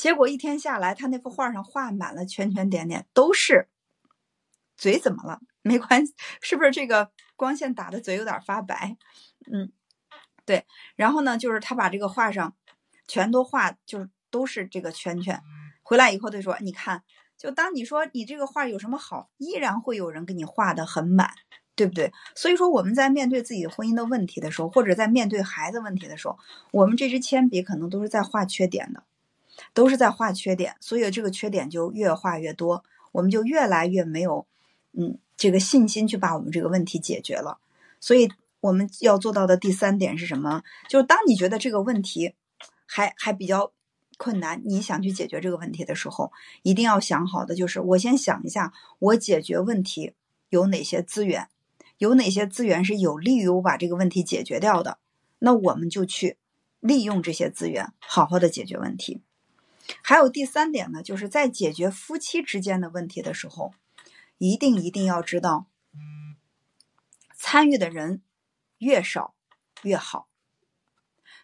[0.00, 3.68] 结果一天下来，他那幅画上画满了圈圈点点，都是
[4.74, 5.42] 嘴怎么了？
[5.60, 8.96] 没关系，是不是这个光线打的嘴有点发白？
[9.52, 9.70] 嗯，
[10.46, 10.64] 对。
[10.96, 12.56] 然后呢，就是他把这个画上
[13.06, 15.38] 全都画，就是都是这个圈圈。
[15.82, 17.02] 回来以后，他说：“你看。”
[17.36, 21.30] 就当你说你这个画有什么好，依然会有人给你画的很满，
[21.74, 22.10] 对不对？
[22.34, 26.38] 所以说我们在面对自己婚姻的问题的时候，或者在面对孩子问题的时候，
[26.72, 29.04] 我们这支铅笔可能都是在画缺点的，
[29.74, 34.46] 都是在画缺点，所以这个缺点就越画越多，我们就越来越没有，
[34.92, 37.58] 嗯，这个信心去把我们这个问题解决了。
[38.00, 40.62] 所以我们要做到的第三点是什么？
[40.88, 42.34] 就是当你觉得这个问题
[42.86, 43.72] 还还比较。
[44.22, 50.12] 困难，你想去解决这个问题的时候，一定要想好的就是，我先想一下，我解决问题
[50.50, 51.48] 有哪些资源，
[51.96, 54.98] 有哪些资源是有利于我把这个问题解决掉的，
[55.38, 56.36] 那我们就去
[56.80, 59.22] 利用这些资源，好好的解决问题。
[60.02, 63.72] 还有第三点呢，就是在解决夫妻之间的问题的时候，
[64.38, 65.66] 一定一定要知道，
[67.34, 68.22] 参与的人
[68.78, 69.34] 越少
[69.82, 70.28] 越好。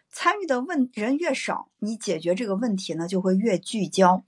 [0.09, 4.23] 参与的问人越少，你解决这个问题呢就会越聚焦。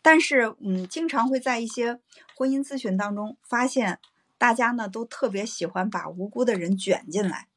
[0.00, 2.00] 但是，嗯，经常会在一些
[2.36, 4.00] 婚姻咨询当中发现，
[4.38, 7.48] 大家呢都特别喜欢把无辜的人卷进来。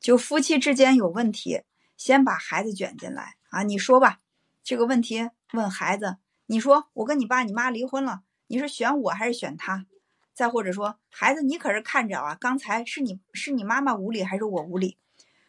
[0.00, 1.62] 就夫妻之间有问题，
[1.96, 3.62] 先把孩子卷进来啊！
[3.62, 4.20] 你说吧，
[4.62, 9.86] 这个问题问孩子，你说我跟你爸你妈离婚了，你是选我还是选他？
[10.32, 14.96] 再或者说，孩子，你可是看着啊，刚才是你是你妈妈无理还是我无理？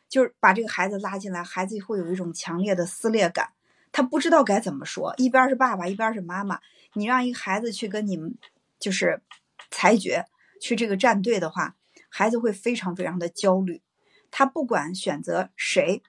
[0.09, 3.53] 就是把这个孩子拉进来，孩子会有一种强烈的撕裂感，
[3.93, 6.59] 他不知道该怎么说，一边是爸爸，一边是妈妈，
[6.95, 8.35] 你让一个孩子去跟你们
[8.77, 9.21] 就是
[9.69, 10.25] 裁决，
[10.59, 11.77] 去这个站队的话，
[12.09, 13.81] 孩子会非常非常的焦虑，
[14.29, 16.03] 他不管选择谁，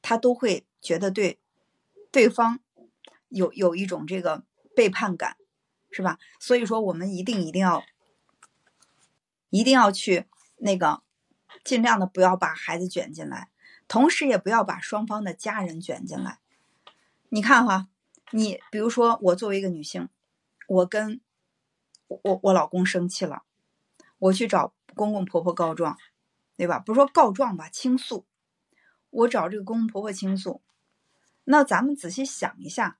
[0.00, 1.38] 他都会觉得对
[2.12, 2.60] 对方
[3.28, 4.44] 有有一种这个
[4.76, 5.36] 背叛感，
[5.90, 6.20] 是吧？
[6.38, 7.82] 所以说，我们一定一定要
[9.50, 10.26] 一定要去
[10.58, 11.02] 那个。
[11.64, 13.48] 尽量的不要把孩子卷进来，
[13.86, 16.40] 同时也不要把双方的家人卷进来。
[17.28, 17.88] 你看哈，
[18.32, 20.08] 你比如说我作为一个女性，
[20.66, 21.20] 我跟
[22.08, 23.42] 我我老公生气了，
[24.18, 25.96] 我去找公公婆婆告状，
[26.56, 26.80] 对吧？
[26.80, 28.26] 不是说告状吧，倾诉。
[29.10, 30.62] 我找这个公公婆婆倾诉，
[31.44, 32.98] 那咱们仔细想一下，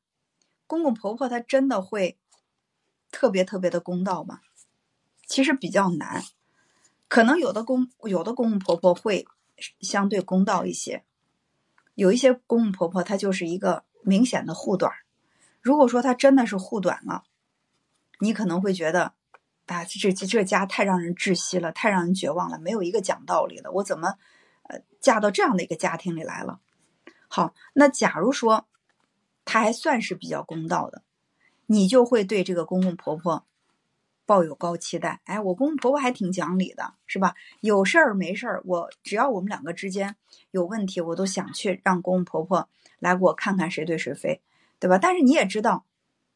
[0.67, 2.19] 公公婆婆他真的会
[3.11, 4.41] 特别特别的公道吗？
[5.27, 6.25] 其实比较难，
[7.09, 9.27] 可能有的公有的公公婆婆会
[9.81, 11.05] 相对公道一些，
[11.95, 14.93] 有一些公公婆婆他就是一个明显的护短。
[15.61, 17.23] 如果说他真的是护短了，
[18.19, 19.15] 你可能会觉得
[19.67, 24.19] 啊，这这这家太让人窒息了，太让人绝望了，没有一个讲道理的，我怎么
[24.65, 24.81] 呃？
[25.01, 26.61] 嫁到这样的一个家庭里来了，
[27.35, 28.67] 好，那假如说
[29.47, 31.03] 他还算是比较公道的，
[31.65, 33.47] 你就会对这个公公婆婆
[34.27, 35.23] 抱有高期待。
[35.25, 37.35] 哎，我公公婆婆还挺讲理的，是吧？
[37.63, 40.15] 有事儿没事儿，我只要我们两个之间
[40.51, 42.69] 有问题，我都想去让公公婆婆
[42.99, 44.43] 来给我看看谁对谁非，
[44.79, 44.99] 对吧？
[44.99, 45.87] 但是你也知道，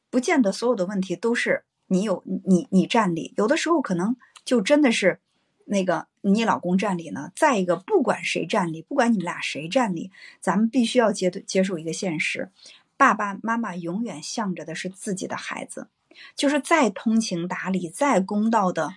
[0.08, 5.20] 不见得所有的问题都是你有你你占理，有的时候可能就真的是。
[5.66, 7.30] 那个你老公占理呢？
[7.36, 12.50] 再一个，不管谁占理，不管你们俩谁占理，咱们必须要接接受一个现实：
[12.96, 15.88] 爸爸妈妈永远向着的是自己的孩子。
[16.34, 18.94] 就是再通情达理、再公道的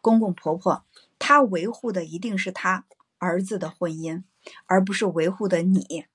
[0.00, 0.84] 公公婆婆，
[1.18, 2.86] 他维护的一定是他
[3.18, 4.22] 儿子的婚姻，
[4.64, 6.06] 而不是维护的你。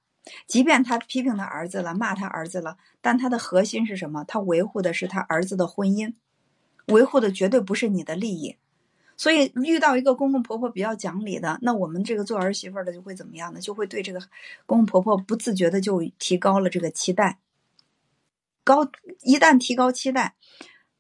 [0.47, 4.23] 即便他批评他儿子了、骂他儿子了，但他的核心是什么？
[4.27, 6.15] 他维护的是他儿子的婚姻，
[6.87, 8.57] 维护的绝对不是你的利益。
[9.17, 13.59] 所以遇到一个公公婆婆比较讲理的，那我们这个做儿媳妇的就会怎么样呢？
[13.59, 14.19] 就会对这个
[14.67, 17.39] 公公婆婆不自觉的就提高了这个期待。
[18.63, 18.87] 高
[19.23, 20.35] 一旦提高期待，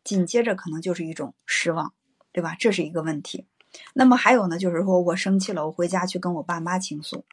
[0.03, 1.93] 紧接着可能就是一种失望，
[2.31, 2.55] 对吧？
[2.57, 3.45] 这是一个问题。
[3.93, 7.23] 那么还有呢，就是说我生气了，我回家去跟我爸妈倾诉，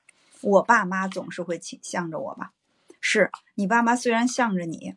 [0.43, 2.53] 我爸妈总是会倾向着我吧？
[3.01, 4.97] 是你爸妈虽然向着你，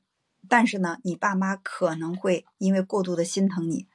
[0.50, 3.88] 但是呢，你爸妈可能会因为过度的心疼你，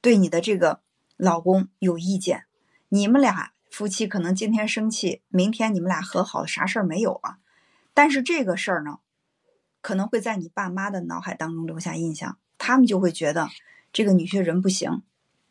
[0.00, 0.78] 对你的这个。
[1.20, 2.46] 老公有意见，
[2.88, 7.36] 你们俩夫妻可能今天生气，明天你们俩和好，啥事儿没有啊。
[7.92, 9.00] 但是这个事儿呢，
[9.82, 13.50] 可能会在你爸妈的脑海当中留下印象，他们就会觉得
[13.92, 15.02] 这个女婿人不行，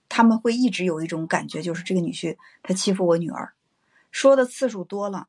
[0.10, 3.54] 他们会一直有一种感觉，就是这个女婿他欺负我女儿，
[4.10, 5.28] 说的次数多了，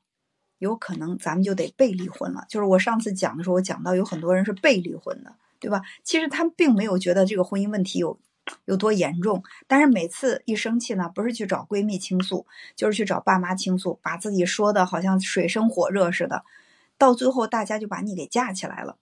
[0.57, 2.47] 有可能咱们就得被离婚了。
[2.49, 5.83] 就是我上次讲的时候，我讲到有很多人是被离婚的，对吧？
[6.03, 8.19] 其实他们并没有觉得这个婚姻问题有。
[8.65, 9.43] 有多严重？
[9.67, 16.45] 但是每次一生气呢，不是去找闺蜜倾诉，就是去找爸妈倾诉，把自己说的好像水深火热似的。
[16.99, 18.97] 到最后，大家就把你给架起来了。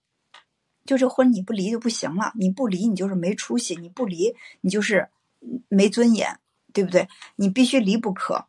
[0.84, 5.08] 就这婚你不离就不行了，你不离你就是没出息，你不离你就是
[5.68, 6.38] 没尊严，
[6.72, 7.08] 对不对？
[7.36, 8.46] 你必须离不可。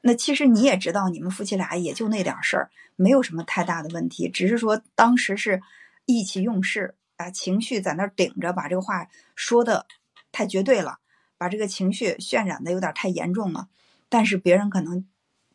[0.00, 5.60] 那其实你也知道，你们夫妻俩也就那点事儿，没有什么太大的问题，只是说当时是
[6.06, 9.86] 意气用事啊，情绪在那顶着，把这个话说的。
[10.34, 10.98] 太绝对了，
[11.38, 13.68] 把这个情绪渲染的有点太严重了，
[14.08, 15.06] 但是别人可能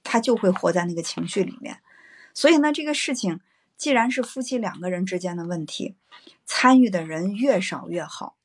[0.06, 1.82] 他就会活在那个情绪里面，
[2.34, 3.42] 所以呢，这个事情
[3.76, 5.98] 既然是夫妻两个人之间的问题，
[6.46, 8.38] 参与的人越少越好，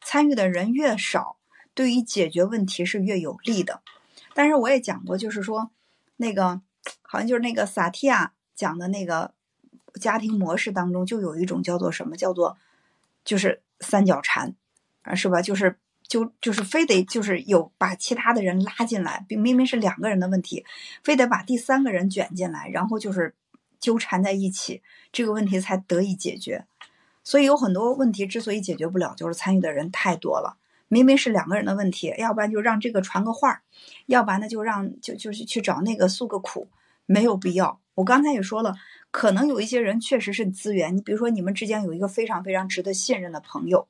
[0.00, 1.38] 参与的人越少，
[1.74, 3.82] 对于解决问题是越有利的。
[4.32, 5.72] 但是我也讲过，就是说
[6.18, 6.62] 那个
[7.02, 9.34] 好像就是那个萨提亚讲的那个
[10.00, 12.56] 家庭模式当中，就有一种叫做什么叫做
[13.24, 14.54] 就是三角缠。
[15.04, 15.40] 啊，是吧？
[15.40, 20.64] 就是就就是非得就是有把其他的人拉进来，明明是两个人的问题，
[21.02, 23.34] 非得把第三个人卷进来，然后就是
[23.80, 26.66] 纠缠在一起，这个问题才得以解决。
[27.22, 30.58] 所以有很多问题之所以解决不了，就是参与的人太多了。
[30.88, 33.62] 明明是两个人的问题，要不然就让这个传个话
[34.06, 36.68] 要不然呢就让就就是去找那个诉个苦，
[37.06, 37.80] 没有必要。
[37.94, 38.74] 我刚才也说了，
[39.10, 43.88] 可能有一些人确实是资源，你比如说你们之间有一个非常非常值得信任的朋友。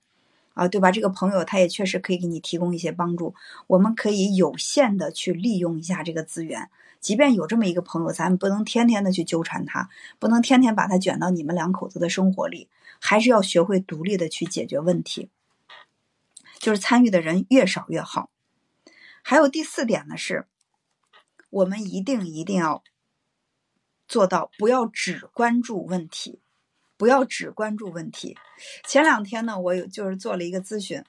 [0.54, 0.90] 啊，对吧？
[0.90, 3.34] 这个朋友他也确实可以给你提供一些帮助，
[3.66, 6.70] 我们可以有限的去利用一下这个资源。
[7.00, 15.28] 即便有这么一个朋友，咱们不能天天的去纠缠他，不能天天把他卷到你们两口子的生活里，还是要学会独立的去解决问题。
[16.60, 18.30] 就是参与的人越少越好。
[19.22, 20.46] 还有第四点呢，是
[21.50, 22.82] 我们一定一定要
[24.08, 26.40] 做到不要只关注问题。
[26.96, 28.36] 不要只关注问题。
[28.86, 31.02] 前两天呢，我有就是做了一个咨询，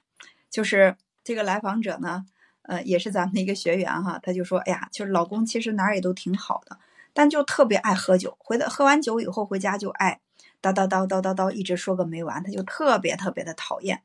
[0.50, 2.26] 就是这个来访者呢，
[2.62, 6.78] 呃，也是咱们的一个学员哈，他就说，哎呀，就是老公其实哪儿也都挺好的，
[7.12, 10.20] 但就特别爱喝酒，回到喝完酒以后回家就爱
[10.60, 14.02] 叨叨叨叨叨叨，一直说个没完，他就特别特别的讨厌。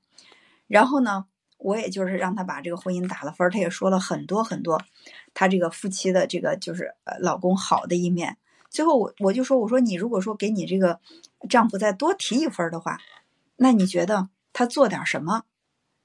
[0.67, 1.25] 然后呢，
[1.57, 4.81] 我也就是让他把这个婚姻打了分儿，他也说了很多很多，
[5.33, 8.37] 他这个夫妻的这个就是呃老公好的一面。
[8.71, 10.99] 最后我我就说，我说你如果说给你这个
[11.49, 12.97] 丈夫再多提一分的话，
[13.57, 15.43] 那你觉得他做点什么，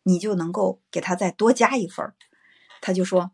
[0.02, 2.12] 你就能够给他再多加一分？
[2.82, 3.30] 他就说，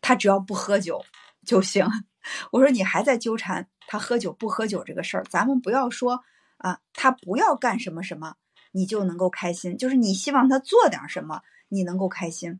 [0.00, 1.04] 他只要不喝酒
[1.46, 1.88] 就行。
[2.50, 6.24] 我说你还在纠缠他喝酒不喝酒这个事儿，咱们不要说
[6.56, 8.34] 啊，他不要干什么什么，
[8.72, 9.78] 你就能够开心。
[9.78, 12.58] 就是你希望他做点什么，你能够开心，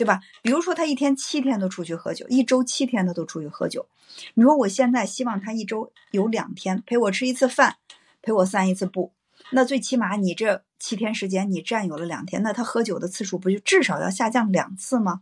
[0.00, 0.18] 对吧？
[0.40, 3.86] 比如说他一天七天都出去喝酒，一周七天他都出去喝酒。
[4.32, 7.76] 你说我现在希望他一周有两天陪我吃一次饭，
[8.22, 9.12] 陪我散一次步，
[9.50, 15.20] 那最起码你这七天时间你占有了两天，那他喝酒的次数不就至少要下降两次吗？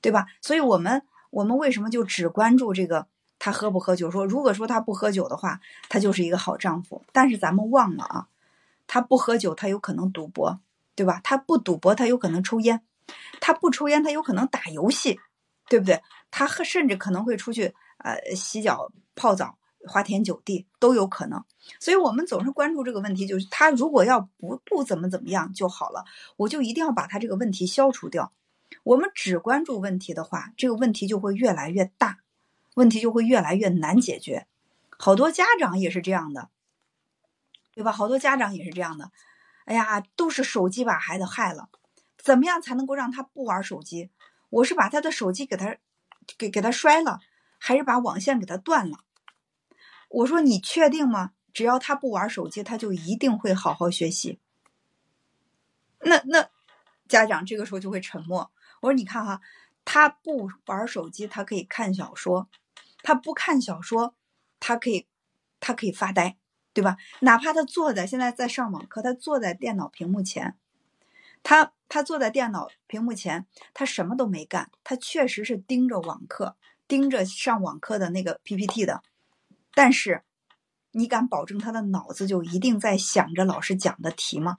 [0.00, 0.26] 对吧？
[0.40, 1.02] 所以我们。
[1.30, 3.06] 我们为什么就只关注这个
[3.38, 4.10] 他喝不喝酒？
[4.10, 7.04] 说如果说他不喝酒的话，他就是一个好丈夫。
[7.12, 8.26] 但是咱们忘了啊，
[8.88, 10.58] 他不喝酒，他有可能赌博，
[10.96, 11.20] 对吧？
[11.22, 12.78] 他不赌博，他有可能抽烟；
[13.40, 15.18] 他不抽烟，他有可能打游戏，
[15.68, 16.00] 对不对？
[16.30, 21.44] 他甚至可能会出去呃洗脚、泡澡、花天酒地都有可能。
[21.78, 26.04] 所以我们总是关注这个问题，就是他如果要不不怎么怎么样就好了，
[26.36, 28.32] 我就一定要把他这个问题消除掉。
[28.84, 32.18] 我们只关注问题的话，这个问题就会越来越大，
[32.74, 34.46] 问题就会越来越难解决。
[34.96, 36.50] 好多家长也是这样的，
[37.74, 37.90] 对吧？
[37.90, 39.10] 好多家长也是这样的。
[39.64, 41.68] 哎呀，都是手机把孩子害了，
[42.22, 44.10] 怎么样才能够让他不玩手机？
[44.50, 45.76] 我是把他的手机给他
[46.38, 47.20] 给给他摔了，
[47.58, 48.98] 还是把网线给他断了？
[50.08, 51.32] 我说你确定吗？
[51.52, 54.38] 只要他不玩手机，他就一定会好好学习。
[56.00, 56.48] 那那
[57.08, 58.50] 家长这个时候就会沉默。
[58.80, 59.40] 我说你看哈，
[59.84, 62.48] 他不玩手机，他可以看小说；
[63.02, 64.14] 他不看小说，
[64.58, 65.06] 他可以，
[65.58, 66.36] 他可以发呆，
[66.72, 66.96] 对吧？
[67.20, 70.56] 哪怕他坐在现在在上网课，他坐在电脑屏幕前，
[71.42, 79.02] 他他坐在电脑屏幕前，他什么都没干，他确实是盯着网课，盯着上网课的那个 PPT 的。
[79.74, 80.22] 但是，
[80.92, 84.56] 你敢保证他的脑子就一定在想着老师讲的题吗？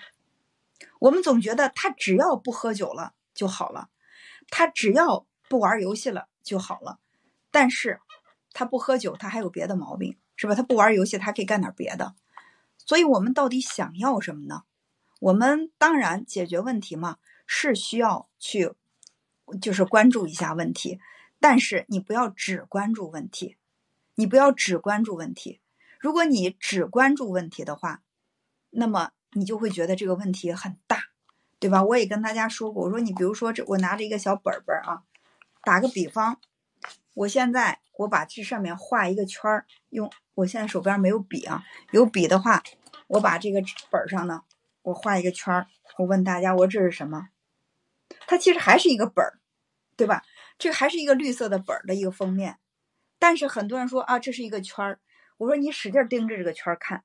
[0.99, 3.89] 我们总觉得他只要不喝酒了就好了。
[4.49, 6.99] 他只要不玩游戏了就好了，
[7.51, 8.01] 但是
[8.51, 10.55] 他不喝酒，他还有别的毛病，是吧？
[10.55, 12.15] 他不玩游戏，他可以干点别的。
[12.77, 14.63] 所以，我们到底想要什么呢？
[15.21, 18.73] 我们当然解决问题嘛，是需要去，
[19.61, 20.99] 就是关注一下问题。
[21.39, 23.55] 但是你不要只关注问题，
[24.15, 25.61] 你不要只关注问题。
[25.99, 28.01] 如果你只关注问题的话，
[28.71, 31.05] 那么你就会觉得这个问题很大。
[31.59, 31.83] 对吧？
[31.83, 35.03] 我也跟大家说过，我说你比如说这，我拿着一个小本本啊，
[35.63, 36.39] 打个比方，
[37.13, 42.63] 我现在我把这上面画一个圈儿，用我现在手边没有笔啊，有笔的话，
[43.05, 44.41] 我把这个本上呢，
[44.83, 45.67] 我画一个圈儿，
[45.97, 47.29] 我问大家，我这是什么？
[48.27, 49.39] 它其实还是一个本儿，
[49.95, 50.23] 对吧？
[50.57, 52.57] 这还是一个绿色的本儿的一个封面，
[53.19, 54.99] 但是很多人说啊，这是一个圈儿，
[55.37, 57.03] 我说你使劲盯着这个圈儿看。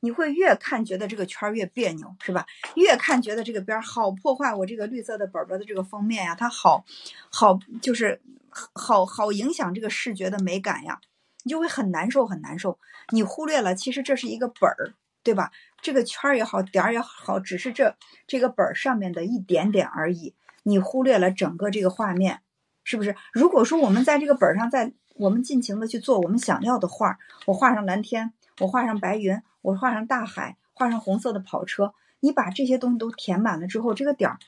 [0.00, 2.44] 你会越看觉得这个圈儿越别扭，是吧？
[2.76, 6.84] 越看觉得这个边儿好破坏我这个绿色的本本的这个封面呀，它好，
[7.30, 11.00] 好就是好好影响这个视觉的美感呀，
[11.44, 12.78] 你就会很难受，很难受。
[13.14, 15.50] 你忽略了，其实这是一个本儿，对吧？
[15.84, 17.94] 这个圈儿也好，点儿也好，只是这
[18.26, 20.34] 这个本儿上面的一点点而已。
[20.62, 22.40] 你忽略了整个这个画面，
[22.84, 23.14] 是不是？
[23.34, 29.40] 如果说我们在这个本上，在我们尽情的去做我们想要的画，我画上蓝天，我画上白云。
[29.60, 34.38] 我画上大海，画上红色的跑车，你把这些东西都填满了之后，这个点儿，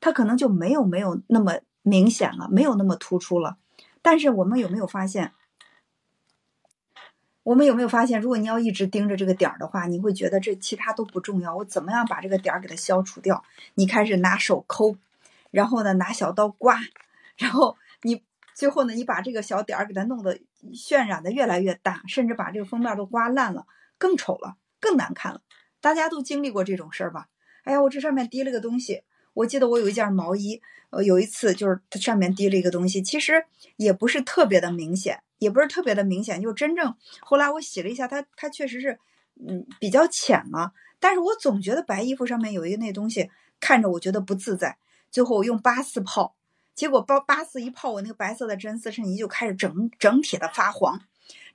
[0.00, 3.56] 它可能就没有没有那么明显了，没有那么突出了。
[4.02, 5.32] 但是我们有没有发现？
[7.46, 11.54] 我们有没有发现，如果你要一直盯着这个点儿的话，你会觉得这其他都不重要。
[11.54, 13.44] 我怎么样把这个点儿给它消除掉？
[13.74, 14.96] 你开始拿手抠，
[15.52, 16.80] 然后呢拿小刀刮，
[17.36, 18.20] 然后你
[18.52, 20.40] 最后呢你把这个小点儿给它弄得
[20.72, 23.64] 渲染的越来越大，甚至把这个封面都刮烂了，
[23.96, 24.56] 更丑了。
[24.80, 25.40] 更难看了，
[25.80, 27.28] 大家都经历过这种事儿吧？
[27.62, 29.02] 哎呀，我这上面滴了个东西。
[29.34, 33.44] 我记得我有一件毛衣，呃，有一次就是它上面滴了一个东西，其实
[33.76, 38.98] 也不是特别的明显，也不是特别的明显，就真正后来我洗了一下，它它确实是
[39.46, 40.72] 嗯比较浅了。
[40.98, 43.30] 但是我总觉得白衣服上面有一个那东西，
[43.60, 44.78] 看着我觉得不自在。
[45.10, 46.34] 最后我用八四泡，
[46.74, 51.00] 结果八八四一泡，我那个白色的真丝衬衣就开始整整体的发黄，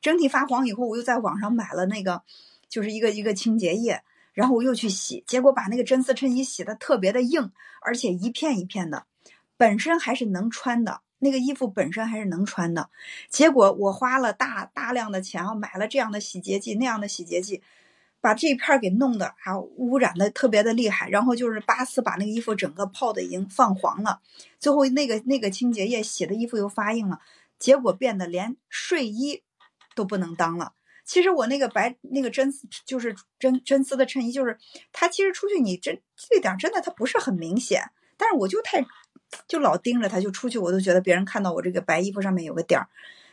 [0.02, 2.24] 整体发黄以后，我又在网上买了那个。
[2.72, 4.02] 就是一个一个清洁液，
[4.34, 7.52] 然后我又去洗，结果把那个真丝衬衣洗的特别的硬，
[7.82, 9.06] 而且一片一片的，
[9.58, 12.90] 本身还是能穿的，那个衣服本身还是能穿的，
[13.30, 17.62] 结果我花了大大量的钱啊，买了这样的洗洁剂那样的洗洁剂，
[18.20, 24.20] 把这一片给弄的啊污染的特别的厉害，然后就是八四把那个衣服整个泡的已经泛黄了，
[24.60, 27.20] 最后那个那个清洁液洗的衣服又发硬了，
[27.60, 29.44] 结果变得连睡衣
[29.96, 30.74] 都不能当了。
[31.04, 34.58] 其实我那个白那个真丝就是真真丝的衬衣，就是
[34.92, 38.86] 它其实出去你真这点真的它不是很明显，但是我就太
[39.48, 42.88] 就老盯着他，就出去我都觉得别人看到我这个白衣服上面有个点儿。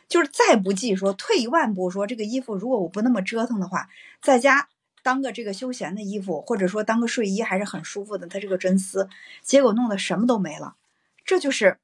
[0.07, 3.87] 就是再不济说，退一万步说，这个衣服如果我不那么折腾的话，
[4.21, 4.67] 在家
[5.03, 8.25] 当个这个休闲的衣服，或者说当个睡衣还是很舒服的。
[8.25, 9.07] 它这个真丝，
[9.43, 10.75] 结果弄得什么都没了，
[11.25, 11.77] 这就是，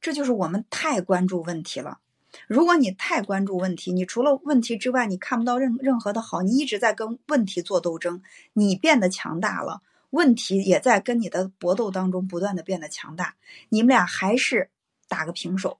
[0.00, 2.00] 这就是我们太关注问题了。
[2.46, 9.80] 如果你太关注问题，你除了问题之外，你看不到任任何的好，你一直在跟问题做斗争，你变得强大了，
[10.10, 13.34] 问题也在跟你的搏斗当中不断的变得强大，
[13.68, 14.70] 你们俩还是
[15.08, 15.78] 打个平手。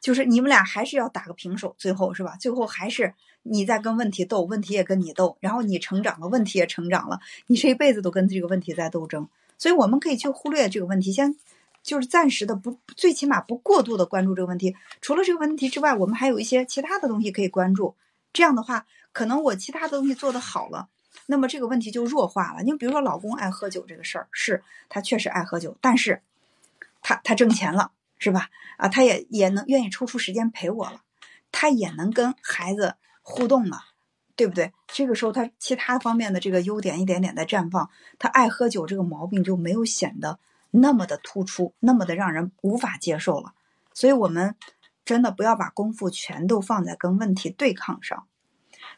[0.00, 2.36] 就是你们俩还是要打个平手，最后是吧？
[2.36, 9.26] 最后还是你在跟问题斗，问题也跟你斗，然后你成长了，问题也成长了，你这一辈子都跟这个问题在斗争。
[9.56, 11.34] 所以我们可以去忽略这个问题，先
[11.82, 14.76] 就是暂时的不，最起码不过度的关注这个问题。
[15.00, 17.96] 除了这个问题之外，我们还有一些其他的东西可以关注。
[18.34, 20.88] 这样的话，可能我其他的东西做得好了，
[21.26, 22.62] 那么这个问题就弱化了。
[22.62, 26.22] 你比如说，老公爱喝酒这个事儿，是他确实爱喝酒，但是
[27.02, 27.92] 他他挣钱了。
[28.16, 28.48] 是吧？
[28.78, 31.02] 啊，他也也能愿意抽出时间陪我了，
[31.52, 33.82] 他也能跟孩子互动了，
[34.34, 34.72] 对不对？
[34.86, 40.38] 这个时候他其他方面的这个优点一点点的绽放，他爱喝酒这个毛病就没有显得
[40.70, 43.52] 那么的突出，那么的让人无法接受了。
[43.92, 44.54] 所以，我们
[45.04, 48.26] 真的不要把功夫全都放在跟问题对抗上。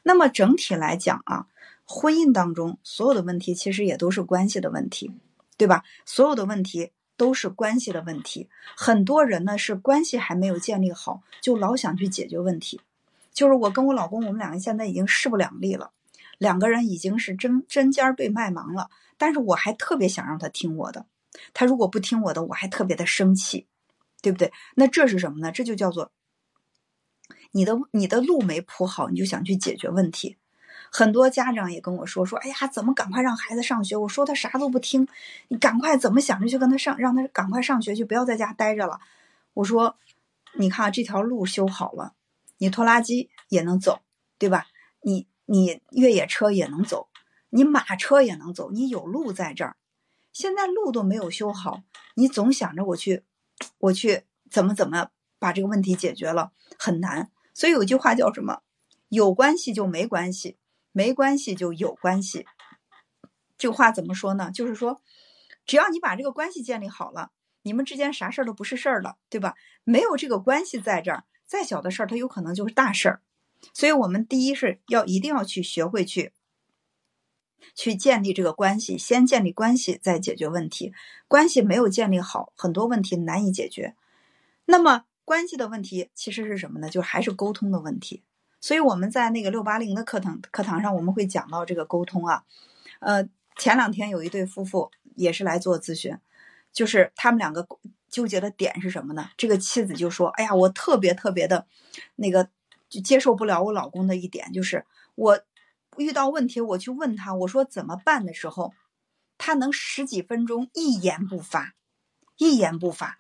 [0.04, 1.46] 那么整体来讲啊，
[1.87, 5.11] 婚姻当中所有的问题其实也都是关系的问题，
[5.57, 5.84] 对吧？
[6.05, 6.93] 所有的问题。
[7.18, 12.78] 都是关系的问题，很多人呢是关系还没有建立好，就老想去解决问题。
[13.32, 15.93] 就是我跟我老公，我们两个现在已经势不两立了，
[16.37, 18.91] 两个人已经是针针尖对麦芒了。
[19.16, 21.07] 但是我还特别想让他听我的，
[21.55, 23.66] 他如果不听我的，我还特别的生气，
[24.20, 24.53] 对不对？
[24.74, 25.51] 那这是什么呢？
[25.51, 26.12] 这就叫做
[27.53, 30.37] 你的你的路没铺好，你就想去解决问题。
[30.99, 33.94] 很多家长也跟我说说，哎呀，怎么赶快让孩子上学？
[33.99, 35.07] 我说他啥都不听，
[35.49, 38.99] 你赶快怎么想着去跟他上，让他赶快上学去，不要在家待着了。
[39.53, 39.99] 我说，
[40.55, 42.14] 你看这条路修好了，
[42.57, 44.01] 你拖拉机也能走，
[44.38, 44.68] 对吧？
[45.03, 47.09] 你你越野车也能走，
[47.51, 49.76] 你马车也能走，你有路在这儿。
[50.32, 51.82] 现在路都没有修好，
[52.14, 53.22] 你总想着我去，
[53.80, 57.30] 我去怎么怎么把这个问题解决了，很难。
[57.53, 58.62] 所以有句话叫什么？
[59.11, 60.57] 有关系就没关系。
[60.97, 62.47] 没关系就有关系，
[63.59, 64.51] 这话怎么说呢？
[64.51, 65.03] 就是说，
[65.66, 69.57] 只要你把这个关系建立好了，你们之间啥事儿都不是事儿了，对吧？
[69.84, 73.20] 没有这个关系在这儿，再小的事儿它有可能就是大事儿。
[73.74, 76.32] 所以，我们第一是要一定要去学会去，
[77.74, 80.94] 去建立这个关系，先建立关系再解决问题。
[81.28, 83.94] 关系没有建立好，很多问题难以解决。
[84.64, 86.88] 那么，关系的问题其实是什么呢？
[86.88, 88.22] 就还是沟通的问题。
[88.66, 92.42] 所以我们在那个六八零的课堂课堂上，我们会讲到这个沟通啊。
[92.98, 93.22] 呃，
[93.56, 96.18] 前两天有一对夫妇也是来做咨询，
[96.72, 97.64] 就是他们两个
[98.08, 99.30] 纠结的点是什么呢？
[99.36, 101.68] 这个妻子就说：“哎呀，我特别特别的，
[102.16, 102.48] 那个
[102.88, 105.38] 就接受不了我老公的一点，就是我
[105.96, 108.74] 遇到问题我去问他，我说怎么办的时候，
[109.38, 111.74] 他能十几分钟一言不发，
[112.36, 113.18] 一言不发。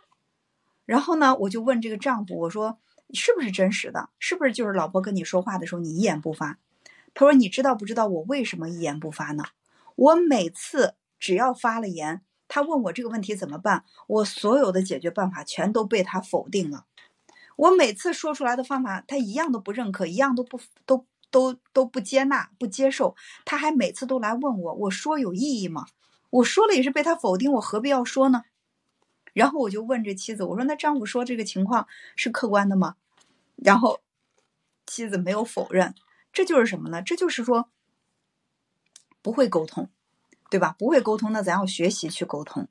[0.84, 2.80] 然后呢，我就问这个丈夫，我说。”
[3.12, 4.10] 是不是真实的？
[4.18, 6.58] 是不是就是老婆跟你说话的时候你一言不发？
[7.14, 9.44] 他说：“你知道不知道我为什么一言不发呢？
[9.94, 16.84] 我每次只要发了言，他问我这个问题怎么办，我所有的解决办法全都被他否定了。
[17.56, 23.16] 我每次说出来的方法，他一样都不认可，一样都不都都都不接纳、不接受。
[23.46, 25.86] 他还每次都来问我，我说有意义吗？
[26.28, 28.42] 我说了也是被他否定，我何必要说呢？”
[29.36, 32.96] 然后我就问这妻子，我说：“那丈夫说这个情况是客观的吗？”
[33.56, 34.00] 然后
[34.86, 35.94] 妻子没有否认，
[36.32, 37.02] 这就是什么呢？
[37.02, 37.68] 这就是说
[39.20, 39.90] 不会沟通，
[40.48, 40.74] 对吧？
[40.78, 42.66] 不会沟通，那咱要学习去沟通。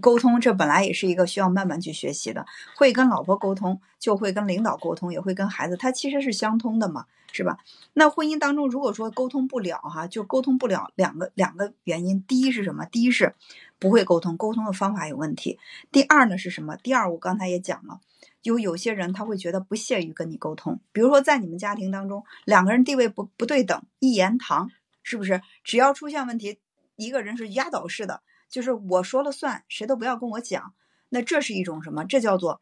[0.00, 2.44] 沟通这本来也是一个需要慢慢去学习的。
[2.76, 7.58] 会跟老婆沟通，就会跟领导沟通，也会跟孩子，它其实是相通的嘛，是吧？
[7.92, 12.22] 那婚姻当中如果说沟通不了，哈，就沟通不了两个两个原因。
[12.22, 12.84] 第一是什么？
[12.86, 13.34] 第一是。
[13.78, 15.58] 不会沟通，沟通的方法有问题。
[15.92, 16.76] 第二呢是什么？
[16.76, 18.00] 第二我刚才也讲了，
[18.42, 20.80] 有有些人他会觉得不屑于跟你沟通。
[20.92, 24.70] 比如说在你们家庭当中，两个人地位不不对等，一言堂，
[25.02, 25.42] 是不是？
[25.62, 26.58] 只要出现问题，
[26.96, 30.74] 一个人是压倒式的，就是我说了算，谁都不要跟我讲。
[31.08, 32.04] 那这是一种什么？
[32.04, 32.60] 这叫做，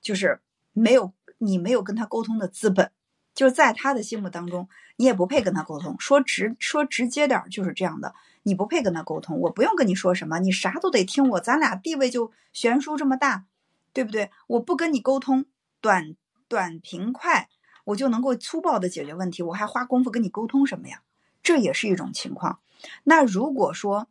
[0.00, 0.40] 就是
[0.72, 2.92] 没有你没有跟他沟通的资本，
[3.34, 5.96] 就是在他的心目当中，你也不配跟他沟通。
[5.98, 9.40] 说直说直接点就是这样的，你不配跟他沟通。
[9.40, 13.46] 我不用跟你说什么，你啥都得听我，咱俩地位就悬殊这么大，
[13.92, 14.30] 对不对？
[14.46, 15.46] 我不跟你沟通，
[15.80, 16.16] 短
[16.48, 17.48] 短平快，
[17.84, 21.02] 我就能够粗暴的解决问题，我还花功夫跟你沟通什么呀？
[21.42, 22.60] 这也是一种情况。
[23.04, 24.08] 那如果说，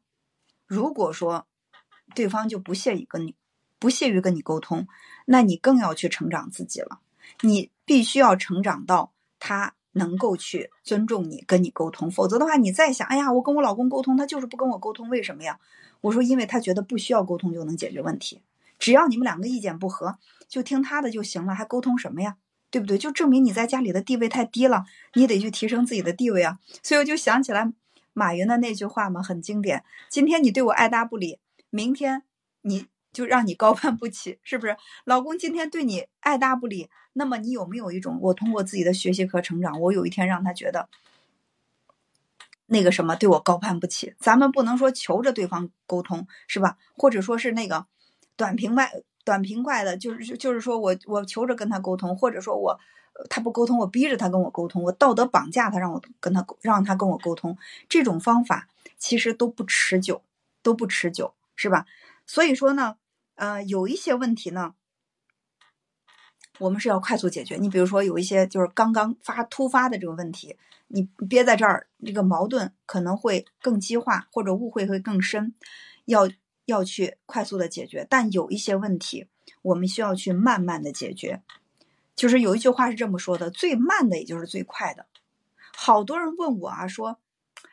[0.65, 1.47] 如果说
[2.13, 3.35] 对方就不屑于跟你，
[3.79, 4.87] 不屑于跟你沟通，
[5.25, 6.99] 那你更要去成长自己了。
[7.41, 15.59] 你必须要成长到他能够去尊重你，跟你沟通，否则的话，你再想，哎呀，我跟我老公沟通，他就是不跟我沟通，为什么呀？
[16.01, 18.41] 我说，因为他觉得不需要沟通就能解决问题，
[18.77, 22.37] 只要你们两个意见不合，就听他的就行了，还沟通什么呀？
[22.69, 22.97] 对不对？
[22.97, 26.59] 就证明你在家里的地位太低了，你得去提升自己的地位啊。
[26.83, 27.71] 所以我就想起来
[28.15, 31.37] 马云的那句话嘛，很经典：今天你对我爱答不理，
[31.69, 32.23] 明天
[32.61, 32.87] 你。
[33.15, 34.75] 就让你高攀不起，是不是？
[35.05, 40.89] 老公今天对你爱答不理，那么你有没有一种我通过自己的学习和成长，我有一天让他觉得
[42.65, 44.15] 那个什么对我高攀不起？
[44.19, 46.77] 咱们不能说求着对方沟通，是吧？
[46.97, 47.85] 或者说是那个
[48.35, 48.91] 短平快、
[49.23, 52.77] 短平快的，就是就是说我我求着跟他沟通，或者说我
[53.29, 57.57] 他不沟通，我逼着他跟我沟通，我道德绑架他，让我跟他让他跟我沟通，
[57.89, 60.21] 这种方法其实都不持久，
[60.61, 61.85] 都不持久，是吧？
[62.25, 62.97] 所以说呢。
[63.37, 64.75] 呃，有一些问题呢，
[66.57, 67.57] 我们是要快速解决。
[67.57, 70.55] 你比如说，有一些就是刚刚发突发的这个问题，
[70.87, 75.53] 你憋在这儿，这个矛盾可能会更激化，或者误会会更深，
[76.05, 76.29] 要
[76.63, 78.07] 要去快速的解决。
[78.09, 79.27] 但有一些问题，
[79.61, 81.41] 我们需要去慢慢的解决。
[82.15, 85.05] 就是有一句话是这么说的：最慢的也就是最快的。
[85.75, 87.19] 好多人问我啊，说，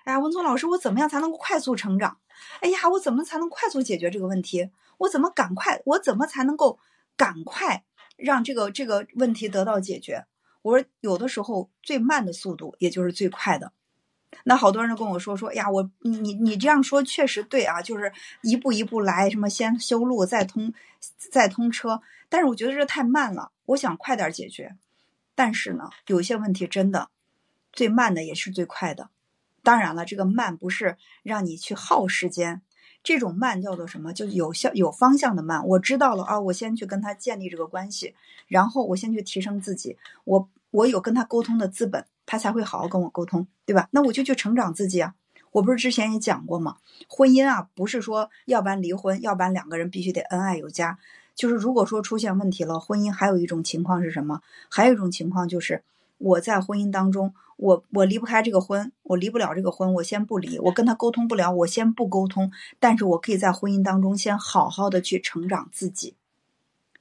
[0.04, 2.18] 哎呀，文聪老师，我怎么样才能够快速成长？
[2.60, 4.70] 哎呀，我怎么才能快速解决这个问题？
[4.98, 5.80] 我怎么赶快？
[5.84, 6.78] 我怎么才能够
[7.16, 7.84] 赶快
[8.16, 10.26] 让这个这个问题得到解决？
[10.62, 13.72] 我说，有的时候最慢的速度也就是最快的。
[14.44, 18.12] 那好多人都跟我说说呀，我你你你这样说确实对啊，就是
[18.42, 20.72] 一步一步来，什么先修路再通
[21.16, 22.00] 再通车。
[22.28, 24.76] 但是我觉得这太慢了，我想快点解决。
[25.34, 27.08] 但是呢，有些问题真的
[27.72, 29.10] 最慢的也是最快的。
[29.62, 32.62] 当然了，这个慢不是让你去耗时间。
[33.04, 34.12] 这种慢叫做什么？
[34.12, 35.66] 就有效、有方向的慢。
[35.66, 38.14] 我知道了啊，我先去跟他建立这个关系，
[38.46, 39.96] 然后我先去提升自己。
[40.24, 43.88] 我我有跟他沟通的资本，他才会好好跟我沟通，对吧？
[43.90, 45.14] 那我就去成长自己啊。
[45.52, 46.76] 我不是之前也讲过吗？
[47.08, 50.98] 婚姻啊，不是说要不然离婚，要不然两个人必须得恩爱有加。
[51.34, 54.40] 就是如果说出现问题了，婚姻还有一种情况是什么？
[54.70, 55.82] 还有一种情况就是
[56.18, 57.34] 我在婚姻当中。
[57.58, 60.58] 我我离不开这个婚，我离不了这个婚，我先不离。
[60.58, 62.50] 我跟他沟通不了，我先不沟通。
[62.80, 66.16] 但是我可以在婚姻当中先好好的去成长自己，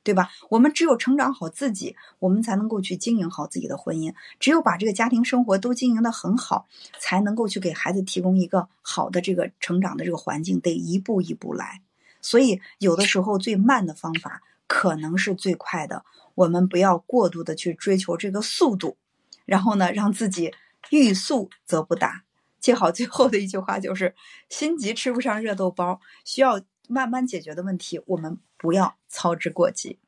[0.03, 0.29] 对吧？
[0.49, 4.13] 我们只有成长好自己，我们才能够去经营好自己的婚姻。
[4.39, 6.67] 只有把这个家庭生活都经营的很好，
[6.99, 10.59] 才能够去给孩子提供一个好的这个成长的这个环境。
[10.59, 11.81] 得一步一步来。
[12.21, 16.03] 所以有的时候最慢的方法可能是最快的。
[16.35, 18.97] 我们不要过度的去追求这个速度。
[19.45, 20.53] 然后呢，让自己
[20.91, 22.23] 欲速则不达。
[22.59, 24.13] 记好最后的一句话，就是
[24.47, 29.99] 心急吃不上热豆包，需要慢慢解决的问题，我们不要操之过急。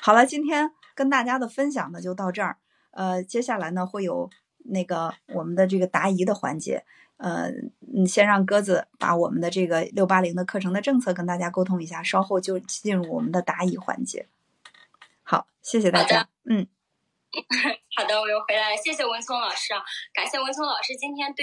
[0.00, 2.58] 好了，今天跟大家的分享呢就到这儿。
[2.90, 4.28] 呃，接下来呢会有
[4.64, 6.84] 那个我们的这个答疑的环节。
[7.18, 7.52] 呃，
[8.04, 14.26] 先让鸽子把我们的这个六八零的课程的政策跟大家沟通一下，稍后就进入我们的答疑环节。
[15.22, 16.28] 好，谢谢大家。
[16.44, 16.66] 嗯。
[17.96, 19.80] 好的，我又回来了，谢谢文聪老师啊，
[20.12, 21.40] 感谢文聪老师今天对。